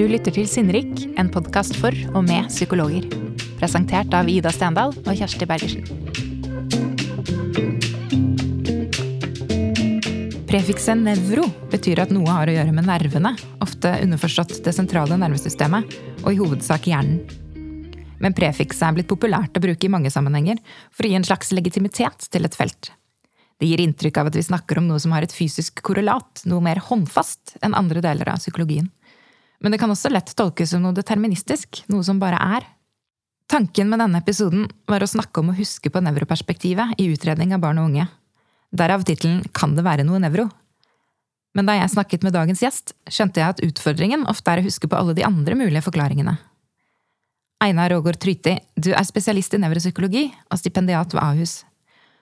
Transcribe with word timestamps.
Du 0.00 0.06
lytter 0.08 0.32
til 0.32 0.46
Sinnrik, 0.48 1.02
en 1.20 1.28
podkast 1.28 1.74
for 1.76 1.92
og 2.16 2.22
med 2.24 2.46
psykologer. 2.48 3.04
Presentert 3.60 4.14
av 4.16 4.30
Ida 4.32 4.48
Stendal 4.48 4.94
og 4.96 5.10
Kjersti 5.12 5.44
Bergersen. 5.44 5.82
Prefikset 10.48 11.02
nevro 11.02 11.44
betyr 11.68 12.00
at 12.00 12.14
noe 12.16 12.32
har 12.32 12.48
å 12.48 12.54
gjøre 12.54 12.72
med 12.78 12.88
nervene, 12.88 13.34
ofte 13.60 13.92
underforstått 14.06 14.62
det 14.64 14.72
sentrale 14.72 15.18
nervesystemet, 15.20 15.92
og 16.22 16.30
i 16.32 16.40
hovedsak 16.40 16.88
hjernen. 16.88 17.20
Men 18.24 18.32
prefikset 18.32 18.86
er 18.88 18.96
blitt 18.96 19.10
populært 19.10 19.60
å 19.60 19.64
bruke 19.66 19.84
i 19.84 19.92
mange 19.92 20.08
sammenhenger 20.08 20.64
for 20.88 21.04
å 21.04 21.12
gi 21.12 21.18
en 21.20 21.28
slags 21.28 21.52
legitimitet 21.52 22.24
til 22.32 22.48
et 22.48 22.56
felt. 22.56 22.94
Det 23.60 23.68
gir 23.68 23.84
inntrykk 23.84 24.22
av 24.22 24.32
at 24.32 24.40
vi 24.40 24.46
snakker 24.48 24.80
om 24.80 24.88
noe 24.88 25.04
som 25.04 25.12
har 25.12 25.28
et 25.28 25.36
fysisk 25.36 25.84
korrelat, 25.84 26.46
noe 26.48 26.64
mer 26.64 26.80
håndfast 26.88 27.58
enn 27.60 27.76
andre 27.76 28.00
deler 28.00 28.32
av 28.32 28.40
psykologien. 28.40 28.88
Men 29.60 29.72
det 29.72 29.80
kan 29.80 29.92
også 29.92 30.10
lett 30.12 30.32
tolkes 30.36 30.72
som 30.72 30.84
noe 30.84 30.96
deterministisk, 30.96 31.82
noe 31.92 32.04
som 32.06 32.20
bare 32.20 32.40
er. 32.58 32.66
Tanken 33.50 33.90
med 33.90 34.00
denne 34.00 34.20
episoden 34.22 34.68
var 34.88 35.02
å 35.02 35.10
snakke 35.10 35.42
om 35.42 35.50
å 35.50 35.56
huske 35.58 35.90
på 35.92 36.02
nevroperspektivet 36.04 36.96
i 37.02 37.10
utredning 37.12 37.52
av 37.56 37.62
barn 37.64 37.80
og 37.82 37.90
unge. 37.90 38.06
Derav 38.70 39.02
tittelen 39.04 39.42
Kan 39.52 39.74
det 39.76 39.84
være 39.84 40.06
noe 40.06 40.20
nevro? 40.22 40.46
Men 41.58 41.66
da 41.66 41.74
jeg 41.74 41.90
snakket 41.90 42.22
med 42.22 42.36
dagens 42.36 42.62
gjest, 42.62 42.92
skjønte 43.10 43.42
jeg 43.42 43.56
at 43.56 43.62
utfordringen 43.66 44.22
ofte 44.30 44.52
er 44.52 44.62
å 44.62 44.66
huske 44.68 44.86
på 44.86 44.96
alle 44.96 45.16
de 45.18 45.26
andre 45.26 45.56
mulige 45.58 45.82
forklaringene. 45.82 46.36
Einar 47.60 47.90
Rågård 47.92 48.20
Tryti, 48.22 48.54
du 48.78 48.92
er 48.94 49.04
spesialist 49.04 49.52
i 49.52 49.60
nevropsykologi 49.60 50.28
og 50.30 50.60
stipendiat 50.62 51.12
ved 51.12 51.20
Ahus. 51.24 51.56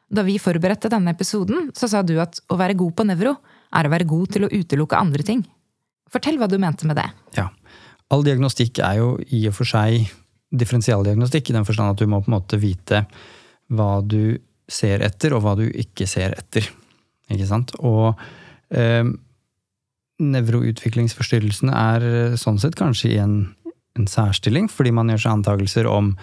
Da 0.08 0.24
vi 0.24 0.38
forberedte 0.40 0.88
denne 0.90 1.12
episoden, 1.12 1.68
så 1.76 1.86
sa 1.92 2.00
du 2.02 2.16
at 2.22 2.40
å 2.48 2.56
være 2.58 2.78
god 2.80 2.96
på 2.96 3.06
nevro 3.06 3.36
er 3.76 3.86
å 3.86 3.92
være 3.92 4.08
god 4.08 4.32
til 4.32 4.46
å 4.46 4.50
utelukke 4.50 4.96
andre 4.96 5.26
ting. 5.28 5.44
Fortell 6.12 6.38
hva 6.40 6.48
du 6.50 6.56
mente 6.60 6.88
med 6.88 6.98
det. 6.98 7.08
Ja. 7.36 7.48
All 8.12 8.24
diagnostikk 8.24 8.80
er 8.84 9.00
jo 9.02 9.12
i 9.34 9.42
og 9.50 9.56
for 9.58 9.68
seg 9.68 10.08
differensialdiagnostikk, 10.48 11.50
i 11.50 11.56
den 11.58 11.66
forstand 11.68 11.92
at 11.92 12.00
du 12.00 12.08
må 12.08 12.22
på 12.22 12.30
en 12.30 12.38
måte 12.38 12.60
vite 12.60 13.02
hva 13.68 13.98
du 14.00 14.38
ser 14.68 15.04
etter, 15.04 15.34
og 15.36 15.44
hva 15.44 15.54
du 15.58 15.66
ikke 15.68 16.06
ser 16.08 16.36
etter. 16.38 16.68
Ikke 17.28 17.48
sant? 17.48 17.74
Og 17.84 18.16
eh, 18.72 19.04
nevroutviklingsforstyrrelsene 20.24 21.74
er 21.76 22.08
eh, 22.08 22.36
sånn 22.40 22.60
sett 22.60 22.78
kanskje 22.78 23.12
i 23.12 23.20
en, 23.22 23.38
en 23.98 24.08
særstilling, 24.08 24.70
fordi 24.72 24.94
man 24.96 25.12
gjør 25.12 25.24
seg 25.26 25.36
antakelser 25.36 25.90
om 25.90 26.14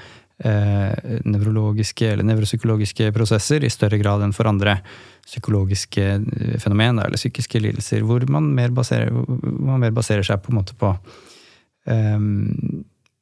eh, 0.43 1.19
nevrologiske 1.25 2.09
eller 2.11 2.27
nevropsykologiske 2.27 3.11
prosesser 3.15 3.63
i 3.63 3.71
større 3.71 3.99
grad 4.01 4.23
enn 4.25 4.33
for 4.35 4.49
andre 4.49 4.79
psykologiske 5.25 6.07
eh, 6.15 6.57
fenomen 6.61 6.99
eller 6.99 7.19
psykiske 7.19 7.61
lidelser, 7.61 8.03
hvor 8.07 8.25
man 8.31 8.51
mer 8.57 8.73
baserer, 8.75 9.11
man 9.11 9.79
mer 9.83 9.95
baserer 9.95 10.25
seg 10.25 10.43
på, 10.43 10.51
en 10.51 10.59
måte 10.59 10.75
på 10.79 10.91
eh, 11.87 12.19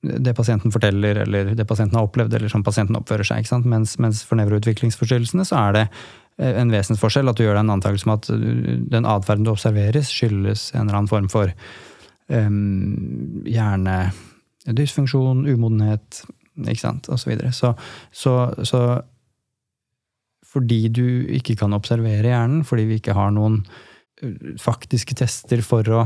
det 0.04 0.34
pasienten 0.36 0.74
forteller, 0.74 1.22
eller 1.24 1.54
det 1.56 1.68
pasienten 1.68 1.96
har 1.96 2.10
opplevd, 2.10 2.34
eller 2.36 2.52
som 2.52 2.64
pasienten 2.64 2.98
oppfører 3.00 3.28
seg. 3.28 3.48
Mens, 3.64 3.96
mens, 4.04 4.24
for 4.28 4.36
nevroutviklingsforstyrrelsene 4.42 5.46
så 5.48 5.62
er 5.62 5.78
det 5.78 5.86
eh, 6.42 6.60
en 6.60 6.74
vesensforskjell 6.74 7.32
at 7.32 7.40
du 7.40 7.46
gjør 7.46 7.58
deg 7.60 7.66
en 7.68 7.78
antakelse 7.78 8.10
om 8.10 8.18
at 8.18 8.30
den 8.98 9.08
atferden 9.08 9.48
du 9.48 9.54
observeres, 9.54 10.12
skyldes 10.12 10.72
en 10.74 10.88
eller 10.88 11.04
annen 11.04 11.12
form 11.12 11.30
for 11.32 11.54
um, 12.28 13.44
hjernedysfunksjon, 13.48 15.46
umodenhet, 15.48 16.24
ikke 16.62 16.84
sant, 16.84 17.10
osv. 17.10 17.24
Så, 17.24 17.32
videre. 17.32 17.54
så, 17.56 17.74
så, 18.12 18.36
så 18.68 18.84
fordi 20.54 20.86
du 20.94 21.08
ikke 21.34 21.58
kan 21.58 21.74
observere 21.74 22.30
hjernen, 22.30 22.62
fordi 22.68 22.86
vi 22.90 23.00
ikke 23.02 23.16
har 23.18 23.34
noen 23.34 23.62
eh, 24.22 24.54
faktiske 24.62 25.18
tester 25.18 25.64
for 25.66 25.90
å, 25.90 26.04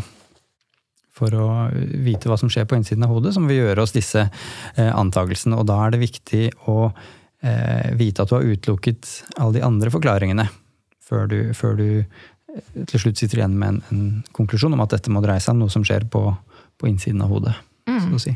for 1.17 1.35
å 1.35 1.47
vite 1.73 2.31
hva 2.31 2.39
som 2.39 2.51
skjer 2.51 2.67
på 2.69 2.79
innsiden 2.79 3.03
av 3.07 3.11
hodet, 3.15 3.35
så 3.35 3.43
må 3.43 3.51
vi 3.51 3.59
gjøre 3.59 3.83
oss 3.83 3.95
disse 3.95 4.23
eh, 4.27 4.91
antakelsene. 4.93 5.59
Og 5.59 5.67
da 5.67 5.81
er 5.83 5.95
det 5.95 6.03
viktig 6.05 6.45
å 6.71 6.79
eh, 6.87 7.91
vite 7.99 8.23
at 8.23 8.31
du 8.31 8.37
har 8.37 8.47
utelukket 8.47 9.11
alle 9.35 9.59
de 9.59 9.67
andre 9.67 9.93
forklaringene 9.93 10.47
før 11.07 11.29
du, 11.31 11.39
før 11.55 11.77
du 11.79 11.87
til 12.87 12.99
slutt 12.99 13.19
sitter 13.19 13.41
igjen 13.41 13.55
med 13.59 13.69
en, 13.69 13.79
en, 13.91 14.07
konklusjon 14.35 14.73
om 14.75 14.83
at 14.83 14.95
dette 14.95 15.11
må 15.13 15.21
dreie 15.23 15.43
seg 15.43 15.55
om 15.55 15.65
noe 15.65 15.71
som 15.71 15.85
skjer 15.87 16.07
på, 16.11 16.23
på 16.79 16.89
innsiden 16.89 17.23
av 17.23 17.31
hodet. 17.31 17.55
Mm. 17.87 18.01
så 18.03 18.17
å 18.17 18.23
si. 18.23 18.33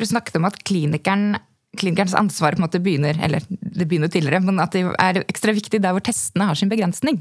Du 0.00 0.08
snakket 0.08 0.40
om 0.40 0.48
at 0.48 0.58
klinikeren 0.64 1.36
klinikernes 1.78 2.16
ansvar 2.18 2.56
på 2.56 2.60
en 2.60 2.66
måte 2.66 2.80
begynner 2.82 3.18
eller 3.22 3.44
det 3.48 3.86
begynner 3.86 4.10
tidligere, 4.10 4.42
men 4.42 4.58
at 4.62 4.74
det 4.74 4.84
er 4.90 5.22
ekstra 5.22 5.54
viktig 5.54 5.78
der 5.82 5.94
hvor 5.94 6.04
testene 6.04 6.48
har 6.48 6.58
sin 6.58 6.70
begrensning. 6.72 7.20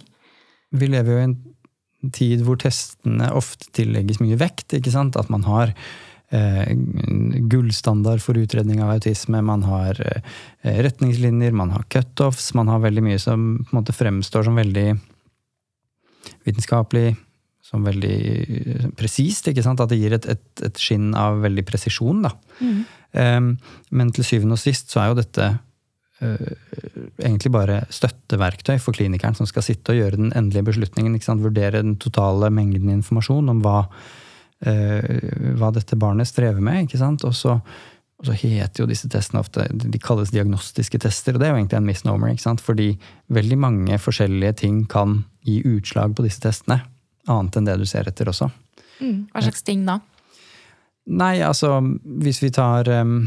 Vi 0.73 0.89
lever 0.89 1.13
jo 1.13 1.19
i 1.19 1.27
en 1.27 1.37
tid 2.15 2.43
hvor 2.47 2.59
testene 2.61 3.29
ofte 3.35 3.69
tillegges 3.75 4.21
mye 4.23 4.39
vekt. 4.39 4.73
ikke 4.73 4.93
sant? 4.93 5.17
At 5.19 5.29
man 5.29 5.45
har 5.45 5.73
eh, 6.33 6.73
gullstandard 7.51 8.23
for 8.25 8.39
utredning 8.39 8.81
av 8.83 8.95
autisme, 8.95 9.41
man 9.45 9.65
har 9.67 9.99
eh, 10.01 10.81
retningslinjer, 10.87 11.53
man 11.53 11.73
har 11.75 11.85
cutoffs, 11.91 12.53
man 12.57 12.71
har 12.71 12.83
veldig 12.85 13.05
mye 13.05 13.21
som 13.21 13.49
på 13.63 13.73
en 13.73 13.81
måte 13.81 13.95
fremstår 13.95 14.47
som 14.47 14.57
veldig 14.59 14.87
vitenskapelig, 16.47 17.13
som 17.69 17.85
veldig 17.85 18.91
presist. 18.97 19.49
ikke 19.49 19.63
sant? 19.65 19.81
At 19.83 19.91
det 19.91 19.99
gir 20.01 20.15
et, 20.17 20.25
et, 20.31 20.45
et 20.65 20.81
skinn 20.81 21.11
av 21.17 21.41
veldig 21.43 21.65
presisjon. 21.67 22.23
da. 22.25 22.33
Mm. 22.59 22.79
Um, 23.09 23.49
men 23.95 24.13
til 24.13 24.25
syvende 24.25 24.57
og 24.57 24.61
sist 24.61 24.93
så 24.93 25.01
er 25.01 25.11
jo 25.11 25.17
dette 25.17 25.45
uh, 25.49 26.49
egentlig 27.17 27.51
bare 27.53 27.79
støtteverktøy 27.93 28.75
for 28.81 28.93
klinikeren 28.97 29.37
som 29.37 29.49
skal 29.49 29.65
sitte 29.65 29.95
og 29.95 30.01
gjøre 30.01 30.21
den 30.21 30.33
endelige 30.37 30.71
beslutningen. 30.71 31.15
ikke 31.17 31.29
sant? 31.29 31.45
Vurdere 31.45 31.83
den 31.85 31.97
totale 32.01 32.51
mengden 32.53 32.91
informasjon 32.97 33.53
om 33.53 33.63
hva, 33.65 33.83
uh, 34.65 35.13
hva 35.61 35.71
dette 35.77 35.99
barnet 35.99 36.29
strever 36.29 36.61
med. 36.61 36.87
ikke 36.87 37.01
sant? 37.01 37.25
Og 37.29 37.37
så, 37.37 37.59
og 38.19 38.29
så, 38.29 38.33
heter 38.33 38.83
jo 38.83 38.89
disse 38.89 39.07
testene 39.13 39.45
ofte 39.45 39.69
De 39.69 40.01
kalles 40.01 40.33
diagnostiske 40.33 41.05
tester, 41.05 41.37
og 41.37 41.43
det 41.43 41.49
er 41.49 41.53
jo 41.53 41.61
egentlig 41.61 41.83
en 41.83 41.91
misnomer. 41.93 42.33
ikke 42.33 42.49
sant? 42.49 42.65
Fordi 42.65 42.95
veldig 43.29 43.65
mange 43.69 44.01
forskjellige 44.01 44.63
ting 44.65 44.87
kan 44.89 45.21
gi 45.45 45.61
utslag 45.69 46.17
på 46.17 46.25
disse 46.25 46.41
testene 46.41 46.81
annet 47.27 47.57
enn 47.59 47.67
det 47.67 47.77
du 47.81 47.85
ser 47.89 48.07
etter 48.09 48.31
også. 48.31 48.49
Mm. 48.99 49.27
Hva 49.31 49.43
slags 49.43 49.65
ting 49.65 49.85
da? 49.87 49.99
Nei, 51.09 51.39
altså 51.41 51.79
hvis 52.21 52.41
vi 52.43 52.51
tar 52.53 52.89
um, 53.01 53.23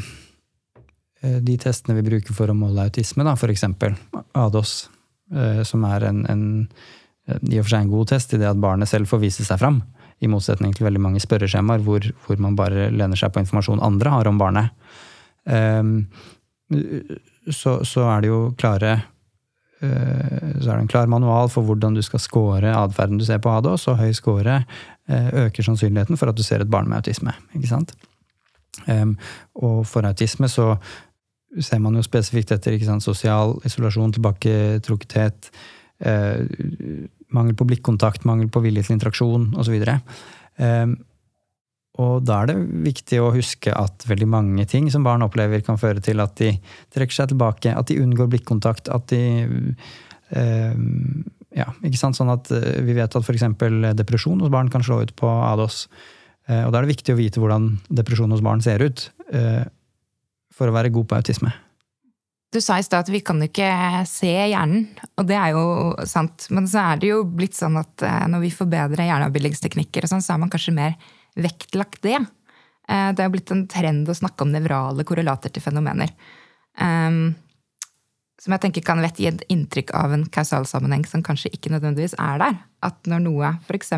de 1.21 1.57
testene 1.61 1.97
vi 1.99 2.07
bruker 2.07 2.37
for 2.37 2.51
å 2.51 2.57
måle 2.57 2.87
autisme, 2.87 3.27
da, 3.27 3.35
eksempel 3.35 3.97
ADOS, 4.39 4.75
uh, 5.35 5.63
som 5.67 5.87
er 5.89 6.07
en, 6.11 6.23
en, 6.31 6.45
i 7.49 7.59
og 7.59 7.65
for 7.65 7.75
seg 7.75 7.81
en 7.81 7.95
god 7.95 8.13
test 8.13 8.37
i 8.37 8.43
det 8.43 8.51
at 8.51 8.63
barnet 8.63 8.91
selv 8.91 9.11
får 9.11 9.25
vise 9.25 9.47
seg 9.49 9.61
fram, 9.63 9.83
i 10.23 10.31
motsetning 10.31 10.71
til 10.77 10.87
veldig 10.87 11.03
mange 11.03 11.23
spørreskjemaer 11.23 11.83
hvor, 11.83 12.05
hvor 12.27 12.39
man 12.39 12.55
bare 12.59 12.93
lener 12.95 13.19
seg 13.19 13.33
på 13.35 13.43
informasjon 13.43 13.83
andre 13.83 14.13
har 14.13 14.31
om 14.31 14.39
barnet. 14.39 14.71
Um, 15.43 16.05
så, 17.51 17.81
så, 17.83 18.05
er 18.07 18.23
det 18.23 18.31
jo 18.31 18.43
klare 18.55 18.93
Eh, 18.95 19.12
så 19.83 20.71
er 20.71 20.77
det 20.77 20.81
en 20.85 20.91
klar 20.91 21.11
manual 21.11 21.49
for 21.51 21.67
hvordan 21.67 21.97
du 21.97 22.03
skal 22.07 22.23
score 22.23 22.71
atferden 22.71 23.19
du 23.19 23.25
ser 23.27 23.41
på 23.43 23.51
ADHS, 23.51 23.89
og 23.91 23.99
høy 23.99 24.13
score 24.17 24.61
eh, 25.11 25.31
øker 25.47 25.67
sannsynligheten 25.67 26.19
for 26.21 26.31
at 26.31 26.39
du 26.39 26.43
ser 26.47 26.63
et 26.63 26.71
barn 26.71 26.89
med 26.91 27.03
autisme. 27.03 27.35
ikke 27.55 27.71
sant? 27.71 27.95
Og 28.89 29.83
for 29.87 30.07
autisme 30.09 30.49
så 30.49 30.73
ser 31.61 31.83
man 31.85 31.97
jo 31.99 32.05
spesifikt 32.05 32.55
etter 32.55 32.79
sosial 33.01 33.59
isolasjon, 33.67 34.15
tilbaketrukkethet, 34.17 35.51
eh, 36.01 36.47
mangel 37.33 37.55
på 37.55 37.67
blikkontakt, 37.69 38.25
mangel 38.25 38.49
på 38.49 38.63
vilje 38.65 38.83
til 38.87 38.97
interaksjon 38.97 39.53
osv. 39.61 39.83
Og 42.01 42.23
da 42.25 42.39
er 42.41 42.49
det 42.49 42.57
viktig 42.87 43.19
å 43.21 43.35
huske 43.35 43.73
at 43.77 44.07
veldig 44.09 44.29
mange 44.33 44.65
ting 44.69 44.87
som 44.93 45.05
barn 45.05 45.25
opplever, 45.27 45.61
kan 45.65 45.81
føre 45.81 46.01
til 46.05 46.23
at 46.25 46.35
de 46.41 46.55
trekker 46.95 47.19
seg 47.19 47.33
tilbake, 47.35 47.75
at 47.77 47.91
de 47.91 48.01
unngår 48.01 48.31
blikkontakt, 48.33 48.89
at 48.89 49.13
de 49.13 49.23
eh, 50.33 50.77
Ja, 51.53 51.69
ikke 51.85 52.01
sant. 52.01 52.17
Sånn 52.17 52.33
at 52.33 52.49
eh, 52.55 52.81
vi 52.81 52.97
vet 52.97 53.13
at 53.13 53.27
f.eks. 53.27 53.45
depresjon 53.99 54.41
hos 54.41 54.53
barn 54.53 54.73
kan 54.73 54.85
slå 54.85 55.03
ut 55.05 55.13
på 55.19 55.29
ADOS. 55.29 55.85
Eh, 56.49 56.65
og 56.65 56.73
da 56.73 56.81
er 56.81 56.87
det 56.87 56.95
viktig 56.95 57.13
å 57.13 57.21
vite 57.21 57.43
hvordan 57.43 57.69
depresjon 57.93 58.33
hos 58.33 58.41
barn 58.45 58.65
ser 58.65 58.81
ut, 58.81 59.11
eh, 59.37 59.69
for 60.53 60.73
å 60.73 60.75
være 60.75 60.95
god 60.95 61.11
på 61.11 61.21
autisme. 61.21 61.53
Du 62.53 62.61
sa 62.61 62.77
i 62.77 62.85
stad 62.85 63.07
at 63.07 63.13
vi 63.13 63.23
kan 63.25 63.39
ikke 63.41 63.67
se 64.09 64.29
hjernen, 64.29 64.91
og 65.17 65.29
det 65.29 65.39
er 65.41 65.55
jo 65.55 65.65
sant. 66.09 66.49
Men 66.53 66.67
så 66.69 66.83
er 66.91 67.01
det 67.01 67.09
jo 67.09 67.23
blitt 67.25 67.57
sånn 67.57 67.79
at 67.81 68.05
eh, 68.05 68.27
når 68.29 68.45
vi 68.45 68.51
forbedrer 68.53 69.09
hjerneavbildingsteknikker, 69.09 70.09
sånn, 70.09 70.25
så 70.25 70.35
er 70.35 70.43
man 70.43 70.53
kanskje 70.53 70.77
mer 70.77 70.97
vektlagt 71.39 72.03
det. 72.05 72.19
Eh, 72.89 73.11
det 73.17 73.25
har 73.25 73.33
blitt 73.33 73.53
en 73.55 73.67
trend 73.71 74.09
å 74.09 74.17
snakke 74.17 74.45
om 74.45 74.53
nevrale 74.53 75.07
korrelater 75.09 75.53
til 75.53 75.65
fenomener. 75.65 76.13
Um, 76.81 77.35
som 78.43 78.55
jeg 78.57 78.65
tenker 78.65 78.83
kan 78.83 79.03
gi 79.05 79.29
et 79.29 79.45
inntrykk 79.53 79.93
av 79.95 80.15
en 80.17 80.25
kausalsammenheng 80.33 81.05
som 81.07 81.23
kanskje 81.23 81.53
ikke 81.55 81.71
nødvendigvis 81.75 82.17
er 82.19 82.41
der. 82.43 82.59
At 82.83 82.99
når 83.07 83.23
noe, 83.23 83.53
f.eks. 83.69 83.93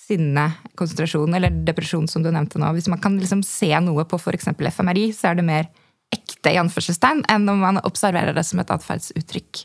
sinne, 0.00 0.46
konsentrasjon 0.78 1.36
eller 1.36 1.52
depresjon, 1.66 2.08
som 2.08 2.24
du 2.24 2.30
nevnte 2.32 2.60
nå, 2.62 2.70
hvis 2.72 2.88
man 2.88 3.02
kan 3.02 3.18
liksom 3.20 3.44
se 3.44 3.68
noe 3.84 4.06
på 4.08 4.20
f.eks. 4.20 4.48
FMRI, 4.56 5.10
så 5.12 5.30
er 5.30 5.38
det 5.40 5.46
mer 5.50 5.68
ekte 6.12 6.52
i 6.52 6.58
anførselstegn 6.60 7.24
enn 7.32 7.48
om 7.48 7.60
man 7.60 7.80
observerer 7.84 8.36
det 8.36 8.44
som 8.48 8.60
et 8.62 8.72
atferdsuttrykk. 8.72 9.64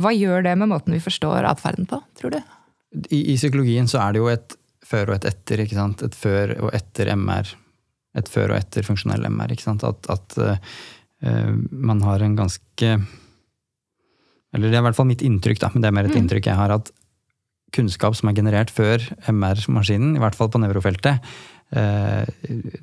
Hva 0.00 0.10
gjør 0.14 0.44
det 0.48 0.56
med 0.58 0.72
måten 0.72 0.96
vi 0.96 1.02
forstår 1.02 1.46
atferden 1.48 1.86
på, 1.90 2.00
tror 2.18 2.34
du? 2.34 2.40
I, 3.10 3.34
I, 3.34 3.36
psykologien 3.36 3.88
så 3.90 4.00
er 4.02 4.14
det 4.14 4.22
jo 4.22 4.30
et 4.32 4.56
før 4.84 5.10
og 5.10 5.18
et 5.18 5.28
etter. 5.30 5.64
ikke 5.64 5.78
sant? 5.78 6.02
Et 6.06 6.16
før 6.16 6.54
og 6.60 6.72
etter 6.76 7.12
MR. 7.16 7.54
Et 8.18 8.30
før 8.30 8.54
og 8.54 8.60
etter 8.60 8.86
funksjonell 8.86 9.26
MR. 9.30 9.54
ikke 9.54 9.66
sant? 9.66 9.84
At, 9.86 10.08
at 10.12 10.38
uh, 10.40 11.54
man 11.70 12.02
har 12.04 12.22
en 12.22 12.36
ganske 12.36 12.90
Eller 14.54 14.68
det 14.68 14.76
er 14.76 14.82
i 14.82 14.86
hvert 14.86 14.98
fall 14.98 15.08
mitt 15.08 15.24
inntrykk, 15.24 15.62
da, 15.62 15.72
men 15.72 15.82
det 15.82 15.88
er 15.88 15.96
mer 15.96 16.06
et 16.06 16.14
mm. 16.14 16.20
inntrykk 16.22 16.46
jeg 16.46 16.60
har, 16.60 16.70
at 16.70 16.92
kunnskap 17.74 18.14
som 18.14 18.30
er 18.30 18.36
generert 18.36 18.70
før 18.70 19.02
MR-maskinen, 19.26 20.12
i 20.14 20.22
hvert 20.22 20.36
fall 20.38 20.46
på 20.52 20.60
nevrofeltet, 20.62 21.24
uh, 21.74 22.22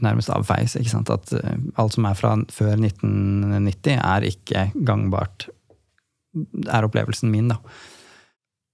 nærmest 0.03 0.33
avfeies. 0.35 0.75
ikke 0.75 0.91
sant? 0.91 1.13
At 1.13 1.31
uh, 1.37 1.55
alt 1.79 1.95
som 1.95 2.09
er 2.09 2.17
fra 2.19 2.33
før 2.51 2.75
1990, 2.75 3.95
er 3.95 4.27
ikke 4.27 4.65
gangbart. 4.75 5.47
er 6.67 6.87
opplevelsen 6.87 7.31
min, 7.31 7.53
da. 7.53 7.61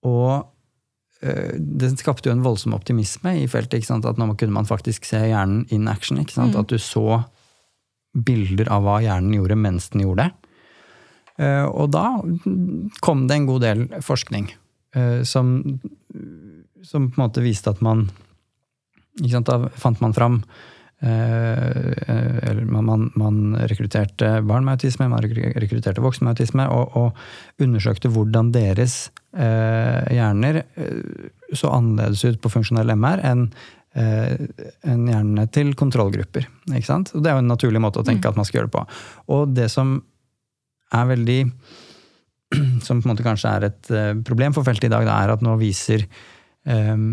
Og 0.08 0.46
det 1.22 1.88
skapte 1.98 2.30
jo 2.30 2.34
en 2.36 2.44
voldsom 2.46 2.76
optimisme 2.78 3.32
i 3.42 3.48
feltet. 3.50 3.80
ikke 3.80 3.90
sant? 3.90 4.06
At 4.06 4.20
nå 4.22 4.28
kunne 4.38 4.54
man 4.54 4.68
faktisk 4.70 5.08
se 5.08 5.18
hjernen 5.18 5.64
in 5.74 5.88
action. 5.90 6.20
ikke? 6.22 6.38
Mm. 6.38 6.54
At 6.62 6.70
du 6.70 6.78
så 6.78 7.24
bilder 8.14 8.70
av 8.74 8.86
hva 8.86 9.00
hjernen 9.04 9.36
gjorde 9.38 9.58
mens 9.60 9.90
den 9.94 10.06
gjorde 10.06 10.28
det. 10.28 10.54
Eh, 11.44 11.66
og 11.66 11.92
da 11.94 12.06
kom 13.06 13.28
det 13.30 13.38
en 13.38 13.50
god 13.50 13.66
del 13.66 13.84
forskning 14.06 14.50
eh, 14.98 15.22
som, 15.28 15.60
som 16.82 17.12
på 17.12 17.20
en 17.20 17.26
måte 17.28 17.44
viste 17.46 17.70
at 17.70 17.84
man 17.86 18.08
ikke 19.18 19.34
sant, 19.34 19.50
Da 19.50 19.70
fant 19.82 20.02
man 20.02 20.14
fram 20.14 20.42
eller 20.98 22.66
man, 22.66 23.12
man, 23.14 23.56
rekrutterte 23.70 24.42
barn 24.42 24.66
med 24.66 24.80
autisme, 24.80 25.06
man 25.12 25.22
rekrutterte 25.22 26.02
voksne 26.02 26.26
med 26.26 26.34
autisme, 26.34 26.66
og, 26.74 26.96
og 26.98 27.62
undersøkte 27.62 28.10
hvordan 28.10 28.50
deres 28.56 29.12
eh, 29.38 30.14
hjerner 30.16 30.64
eh, 30.64 31.28
så 31.54 31.72
annerledes 31.76 32.26
ut 32.26 32.40
på 32.42 32.52
funksjonell 32.52 32.96
MR 32.98 33.22
enn 33.30 33.46
eh, 33.98 34.48
en 34.90 35.06
hjernene 35.08 35.48
til 35.54 35.74
kontrollgrupper. 35.78 36.48
Ikke 36.74 36.90
sant? 36.90 37.14
Og 37.14 37.24
det 37.24 37.32
er 37.32 37.38
jo 37.38 37.46
en 37.46 37.54
naturlig 37.54 37.84
måte 37.84 38.02
å 38.02 38.08
tenke 38.08 38.26
mm. 38.26 38.32
at 38.34 38.40
man 38.42 38.50
skal 38.50 38.62
gjøre 38.62 38.72
det 38.72 38.78
på. 38.78 38.86
Og 39.38 39.54
det 39.54 39.70
som 39.74 40.00
er 40.96 41.12
veldig 41.14 41.42
Som 42.86 43.02
på 43.02 43.10
en 43.10 43.12
måte 43.12 43.26
kanskje 43.26 43.50
er 43.52 43.68
et 43.68 43.90
eh, 43.92 44.14
problem 44.24 44.54
for 44.56 44.64
feltet 44.64 44.88
i 44.88 44.94
dag, 44.94 45.04
det 45.04 45.12
er 45.14 45.34
at 45.34 45.42
nå 45.44 45.58
viser 45.60 46.06
um, 46.64 47.10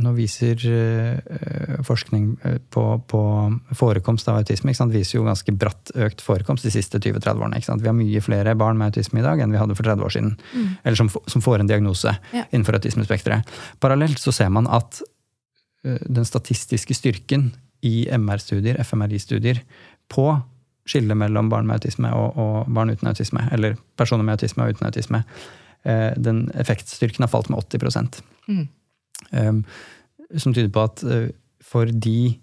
nå 0.00 0.12
viser 0.16 0.56
uh, 0.72 1.80
forskning 1.84 2.28
eh, 2.48 2.58
på, 2.72 2.84
på, 3.08 3.22
forekomst 3.76 4.30
av 4.32 4.38
autisme 4.40 4.72
sant, 4.74 4.94
viser 4.94 5.18
jo 5.18 5.26
ganske 5.26 5.52
bratt 5.52 5.92
økt 5.92 6.24
forekomst 6.24 6.64
de 6.64 6.72
siste 6.72 7.00
20-30 7.02 7.42
årene. 7.44 7.60
Vi 7.60 7.90
har 7.90 7.98
mye 7.98 8.22
flere 8.24 8.54
barn 8.56 8.80
med 8.80 8.92
autisme 8.92 9.20
i 9.20 9.26
dag 9.26 9.42
enn 9.44 9.52
vi 9.52 9.60
hadde 9.60 9.76
for 9.76 9.88
30 9.90 10.06
år 10.08 10.14
siden. 10.16 10.32
Mm. 10.54 10.70
Eller 10.80 11.00
som, 11.02 11.12
som, 11.12 11.44
får 11.44 11.60
en 11.60 11.68
diagnose 11.68 12.16
ja. 12.32 12.46
innenfor 12.48 12.80
autismespekteret. 12.80 13.52
Parallelt 13.84 14.22
så 14.22 14.32
ser 14.32 14.52
man 14.54 14.70
at 14.70 15.02
den 15.82 16.22
statistiske 16.22 16.94
styrken 16.94 17.48
i 17.82 18.06
MR-studier, 18.14 18.78
FMRI-studier, 18.86 19.58
på 20.06 20.28
skillet 20.86 21.18
mellom 21.18 21.48
barn 21.50 21.66
med 21.66 21.80
autisme 21.80 22.12
og, 22.14 22.38
og, 22.38 22.70
barn 22.70 22.94
uten 22.94 23.10
autisme, 23.10 23.42
eller 23.52 23.74
personer 23.98 24.22
med 24.22 24.38
autisme 24.38 24.62
og 24.62 24.76
uten 24.76 24.86
autisme, 24.86 25.24
den 26.22 26.44
effektstyrken 26.54 27.26
har 27.26 27.32
falt 27.32 27.50
med 27.50 27.58
80 27.58 28.22
mm. 28.46 28.62
Ehm, 29.30 29.62
som 30.38 30.54
tyder 30.54 30.72
på 30.72 30.84
at 30.86 31.02
eh, 31.04 31.30
for 31.62 31.86
de 31.86 32.34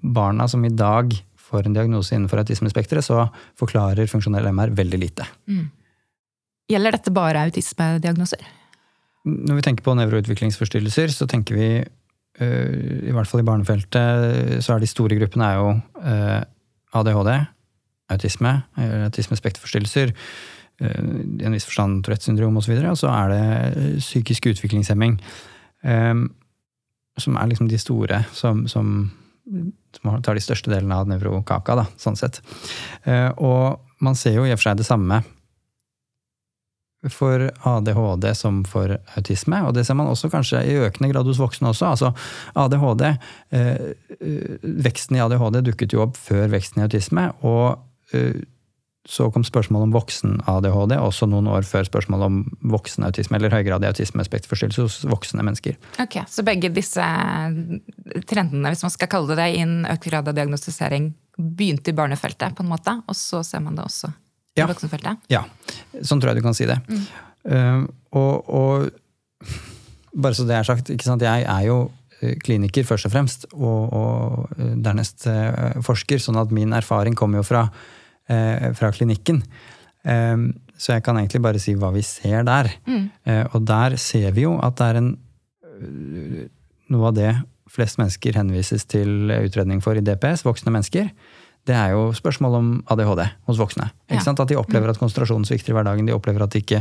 barna 0.00 0.46
som 0.48 0.64
i 0.64 0.72
dag 0.72 1.12
får 1.50 1.66
en 1.66 1.76
diagnose 1.76 2.14
innenfor 2.14 2.42
autismespekteret, 2.42 3.04
så 3.04 3.26
forklarer 3.58 4.10
funksjonell 4.10 4.48
MR 4.52 4.72
veldig 4.78 5.00
lite. 5.00 5.26
Mm. 5.50 5.68
Gjelder 6.70 6.94
dette 6.94 7.12
bare 7.14 7.44
autismediagnoser? 7.48 8.44
Når 9.26 9.58
vi 9.58 9.64
tenker 9.66 9.84
på 9.84 9.96
nevroutviklingsforstyrrelser, 9.98 11.12
så 11.12 11.26
tenker 11.28 11.58
vi 11.58 11.70
eh, 11.80 13.08
i 13.10 13.12
hvert 13.12 13.28
fall 13.28 13.42
i 13.42 13.48
barnefeltet, 13.48 14.62
så 14.64 14.76
er 14.76 14.82
de 14.82 14.88
store 14.88 15.18
gruppene 15.18 15.50
er 15.50 15.58
jo 15.58 15.74
eh, 16.00 16.38
ADHD, 17.00 17.34
autisme, 18.10 18.56
autismespekterforstyrrelser, 19.06 20.14
i 20.80 21.44
en 21.44 21.52
viss 21.52 21.66
forstand 21.68 21.98
Tourettes 22.02 22.24
syndrom 22.24 22.56
osv., 22.56 22.72
og, 22.72 22.80
så 22.80 22.90
og 22.90 22.98
så 23.02 23.10
er 23.12 23.32
det 23.34 23.98
psykisk 24.00 24.46
utviklingshemming. 24.48 25.18
Um, 25.82 26.28
som 27.20 27.36
er 27.36 27.50
liksom 27.50 27.68
de 27.68 27.78
store 27.80 28.22
som, 28.32 28.66
som, 28.68 29.10
som, 29.96 30.22
tar 30.22 30.36
de 30.36 30.44
største 30.44 30.72
delene 30.72 30.96
av 30.96 31.10
nevrokaka, 31.10 31.76
da, 31.82 31.86
sånn 32.00 32.18
sett. 32.18 32.40
Uh, 33.06 33.30
og 33.36 34.04
man 34.04 34.16
ser 34.16 34.38
jo 34.38 34.46
i 34.46 34.54
og 34.54 34.60
for 34.60 34.70
seg 34.70 34.80
det 34.80 34.88
samme 34.88 35.22
for 37.08 37.46
ADHD 37.64 38.26
som 38.36 38.60
for 38.68 38.92
autisme, 39.16 39.62
og 39.64 39.72
det 39.72 39.86
ser 39.88 39.96
man 39.96 40.10
også 40.10 40.28
kanskje 40.32 40.60
i 40.68 40.76
økende 40.84 41.08
grad 41.08 41.28
hos 41.28 41.40
voksne 41.40 41.70
også. 41.72 41.92
Altså 41.94 42.10
ADHD, 42.60 43.06
uh, 43.56 44.58
Veksten 44.84 45.16
i 45.16 45.22
ADHD 45.24 45.62
dukket 45.70 45.96
jo 45.96 46.04
opp 46.04 46.20
før 46.20 46.50
veksten 46.52 46.82
i 46.82 46.84
autisme, 46.84 47.30
og 47.40 47.80
eh, 48.16 48.42
så 49.08 49.30
kom 49.32 49.44
spørsmålet 49.46 49.88
om 49.88 49.94
voksen-ADHD, 49.94 50.92
også 51.00 51.26
noen 51.30 51.48
år 51.48 51.64
før 51.64 51.86
spørsmålet 51.88 52.26
om 52.26 52.40
voksen-autisme, 52.74 53.38
eller 53.38 53.52
høygradig 53.54 53.88
autismespektforstyrrelse 53.88 54.84
hos 54.84 54.98
voksne 55.08 55.44
mennesker. 55.46 55.78
Ok, 56.02 56.18
Så 56.28 56.44
begge 56.44 56.68
disse 56.68 57.04
trendene, 58.28 58.68
hvis 58.68 58.84
man 58.84 58.92
skal 58.92 59.08
kalle 59.08 59.32
det 59.32 59.38
det, 59.40 59.48
innen 59.62 59.86
økt 59.88 60.10
grad 60.10 60.28
av 60.28 60.36
diagnostisering, 60.36 61.14
begynte 61.40 61.94
i 61.94 61.96
barnefeltet, 61.96 62.52
på 62.56 62.66
en 62.66 62.68
måte, 62.68 62.92
og 63.08 63.16
så 63.16 63.40
ser 63.46 63.64
man 63.64 63.78
det 63.78 63.86
også 63.86 64.10
i 64.10 64.60
ja. 64.60 64.66
voksenfeltet? 64.68 65.24
Ja, 65.32 65.46
sånn 66.02 66.20
tror 66.20 66.34
jeg 66.34 66.42
du 66.42 66.44
kan 66.44 66.58
si 66.58 66.68
det. 66.68 66.76
Mm. 66.90 67.06
Uh, 67.48 67.86
og, 68.20 68.50
og, 68.52 69.48
bare 70.12 70.36
så 70.36 70.44
det 70.44 70.58
er 70.58 70.68
sagt, 70.68 70.90
jeg 70.92 71.46
er 71.46 71.64
jo 71.64 71.78
eh, 72.20 72.34
kliniker 72.42 72.84
først 72.84 73.08
og 73.08 73.14
fremst, 73.14 73.46
og, 73.54 73.94
og 73.96 74.58
eh, 74.58 74.74
dernest 74.82 75.24
uh, 75.30 75.78
forsker, 75.86 76.20
sånn 76.20 76.40
at 76.42 76.52
min 76.52 76.74
erfaring 76.76 77.16
kommer 77.16 77.40
jo 77.40 77.46
fra 77.46 77.62
eh, 77.70 77.88
fra 78.78 78.90
klinikken. 78.94 79.40
Eh, 80.04 80.36
så 80.80 80.94
jeg 80.94 81.04
kan 81.04 81.18
egentlig 81.20 81.42
bare 81.44 81.60
si 81.60 81.74
hva 81.76 81.92
vi 81.92 82.02
ser 82.06 82.44
der. 82.48 82.70
Mm. 82.88 83.04
Eh, 83.28 83.44
og 83.52 83.66
der 83.68 83.96
ser 84.00 84.32
vi 84.36 84.46
jo 84.46 84.56
at 84.62 84.78
det 84.80 84.88
er 84.88 85.02
en 85.02 85.12
øh, 85.80 86.48
Noe 86.90 87.06
av 87.06 87.14
det 87.14 87.30
flest 87.70 88.00
mennesker 88.00 88.34
henvises 88.34 88.82
til 88.90 89.30
utredning 89.30 89.78
for 89.78 89.94
i 89.94 90.00
DPS, 90.02 90.40
voksne 90.42 90.72
mennesker, 90.74 91.12
det 91.70 91.76
er 91.76 91.92
jo 91.92 92.08
spørsmål 92.16 92.56
om 92.58 92.72
ADHD 92.90 93.20
hos 93.46 93.60
voksne. 93.60 93.86
Ja. 94.10 94.18
At 94.18 94.42
de 94.50 94.56
opplever 94.58 94.88
mm. 94.88 94.96
at 94.96 94.98
konsentrasjonen 94.98 95.46
svikter 95.46 95.70
i 95.70 95.76
hverdagen, 95.76 96.08
de 96.08 96.16
opplever 96.16 96.42
at 96.42 96.50
de 96.50 96.64
ikke 96.64 96.80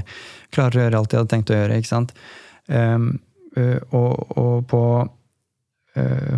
klarer 0.50 0.80
å 0.80 0.82
gjøre 0.88 1.02
alt 1.04 1.12
de 1.12 1.20
hadde 1.20 1.30
tenkt 1.36 1.54
å 1.54 1.60
gjøre. 1.60 1.78
ikke 1.78 1.92
sant? 1.92 2.16
Um, 2.66 3.20
og, 3.94 4.34
og, 4.34 4.66
på 4.72 4.82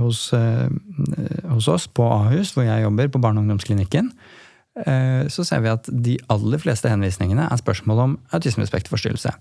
hos, 0.01 0.25
hos, 0.33 1.71
oss 1.71 1.87
på 1.87 2.11
Ahus, 2.11 2.51
hvor 2.51 2.67
jeg 2.67 2.83
jobber, 2.83 3.07
på 3.13 3.23
barne- 3.23 3.39
og 3.39 3.47
ungdomsklinikken, 3.47 4.11
Eh, 4.11 4.50
så 4.71 5.43
ser 5.43 5.59
vi 5.65 5.67
at 5.67 5.89
de 5.91 6.13
aller 6.31 6.61
fleste 6.63 6.87
henvisningene 6.87 7.43
er 7.43 7.59
spørsmål 7.59 7.97
om 7.99 8.13
autismespekterforstyrrelse. 8.31 9.33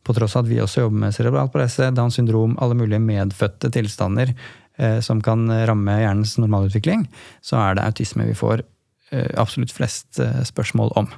På 0.00 0.14
tross 0.16 0.36
av 0.38 0.46
at 0.46 0.48
vi 0.48 0.62
også 0.64 0.86
jobber 0.86 1.02
med 1.02 1.12
cerebral 1.12 1.50
parese, 1.52 1.90
Downs 1.92 2.16
syndrom, 2.16 2.54
alle 2.56 2.78
mulige 2.78 3.02
medfødte 3.04 3.68
tilstander 3.74 4.32
eh, 4.32 5.02
som 5.04 5.20
kan 5.20 5.44
ramme 5.68 5.98
hjernens 6.00 6.38
normalutvikling, 6.40 7.04
så 7.44 7.60
er 7.60 7.76
det 7.76 7.84
autisme 7.84 8.30
vi 8.30 8.38
får 8.38 8.64
eh, 9.12 9.28
absolutt 9.36 9.76
flest 9.76 10.22
spørsmål 10.48 10.94
om. 10.96 11.12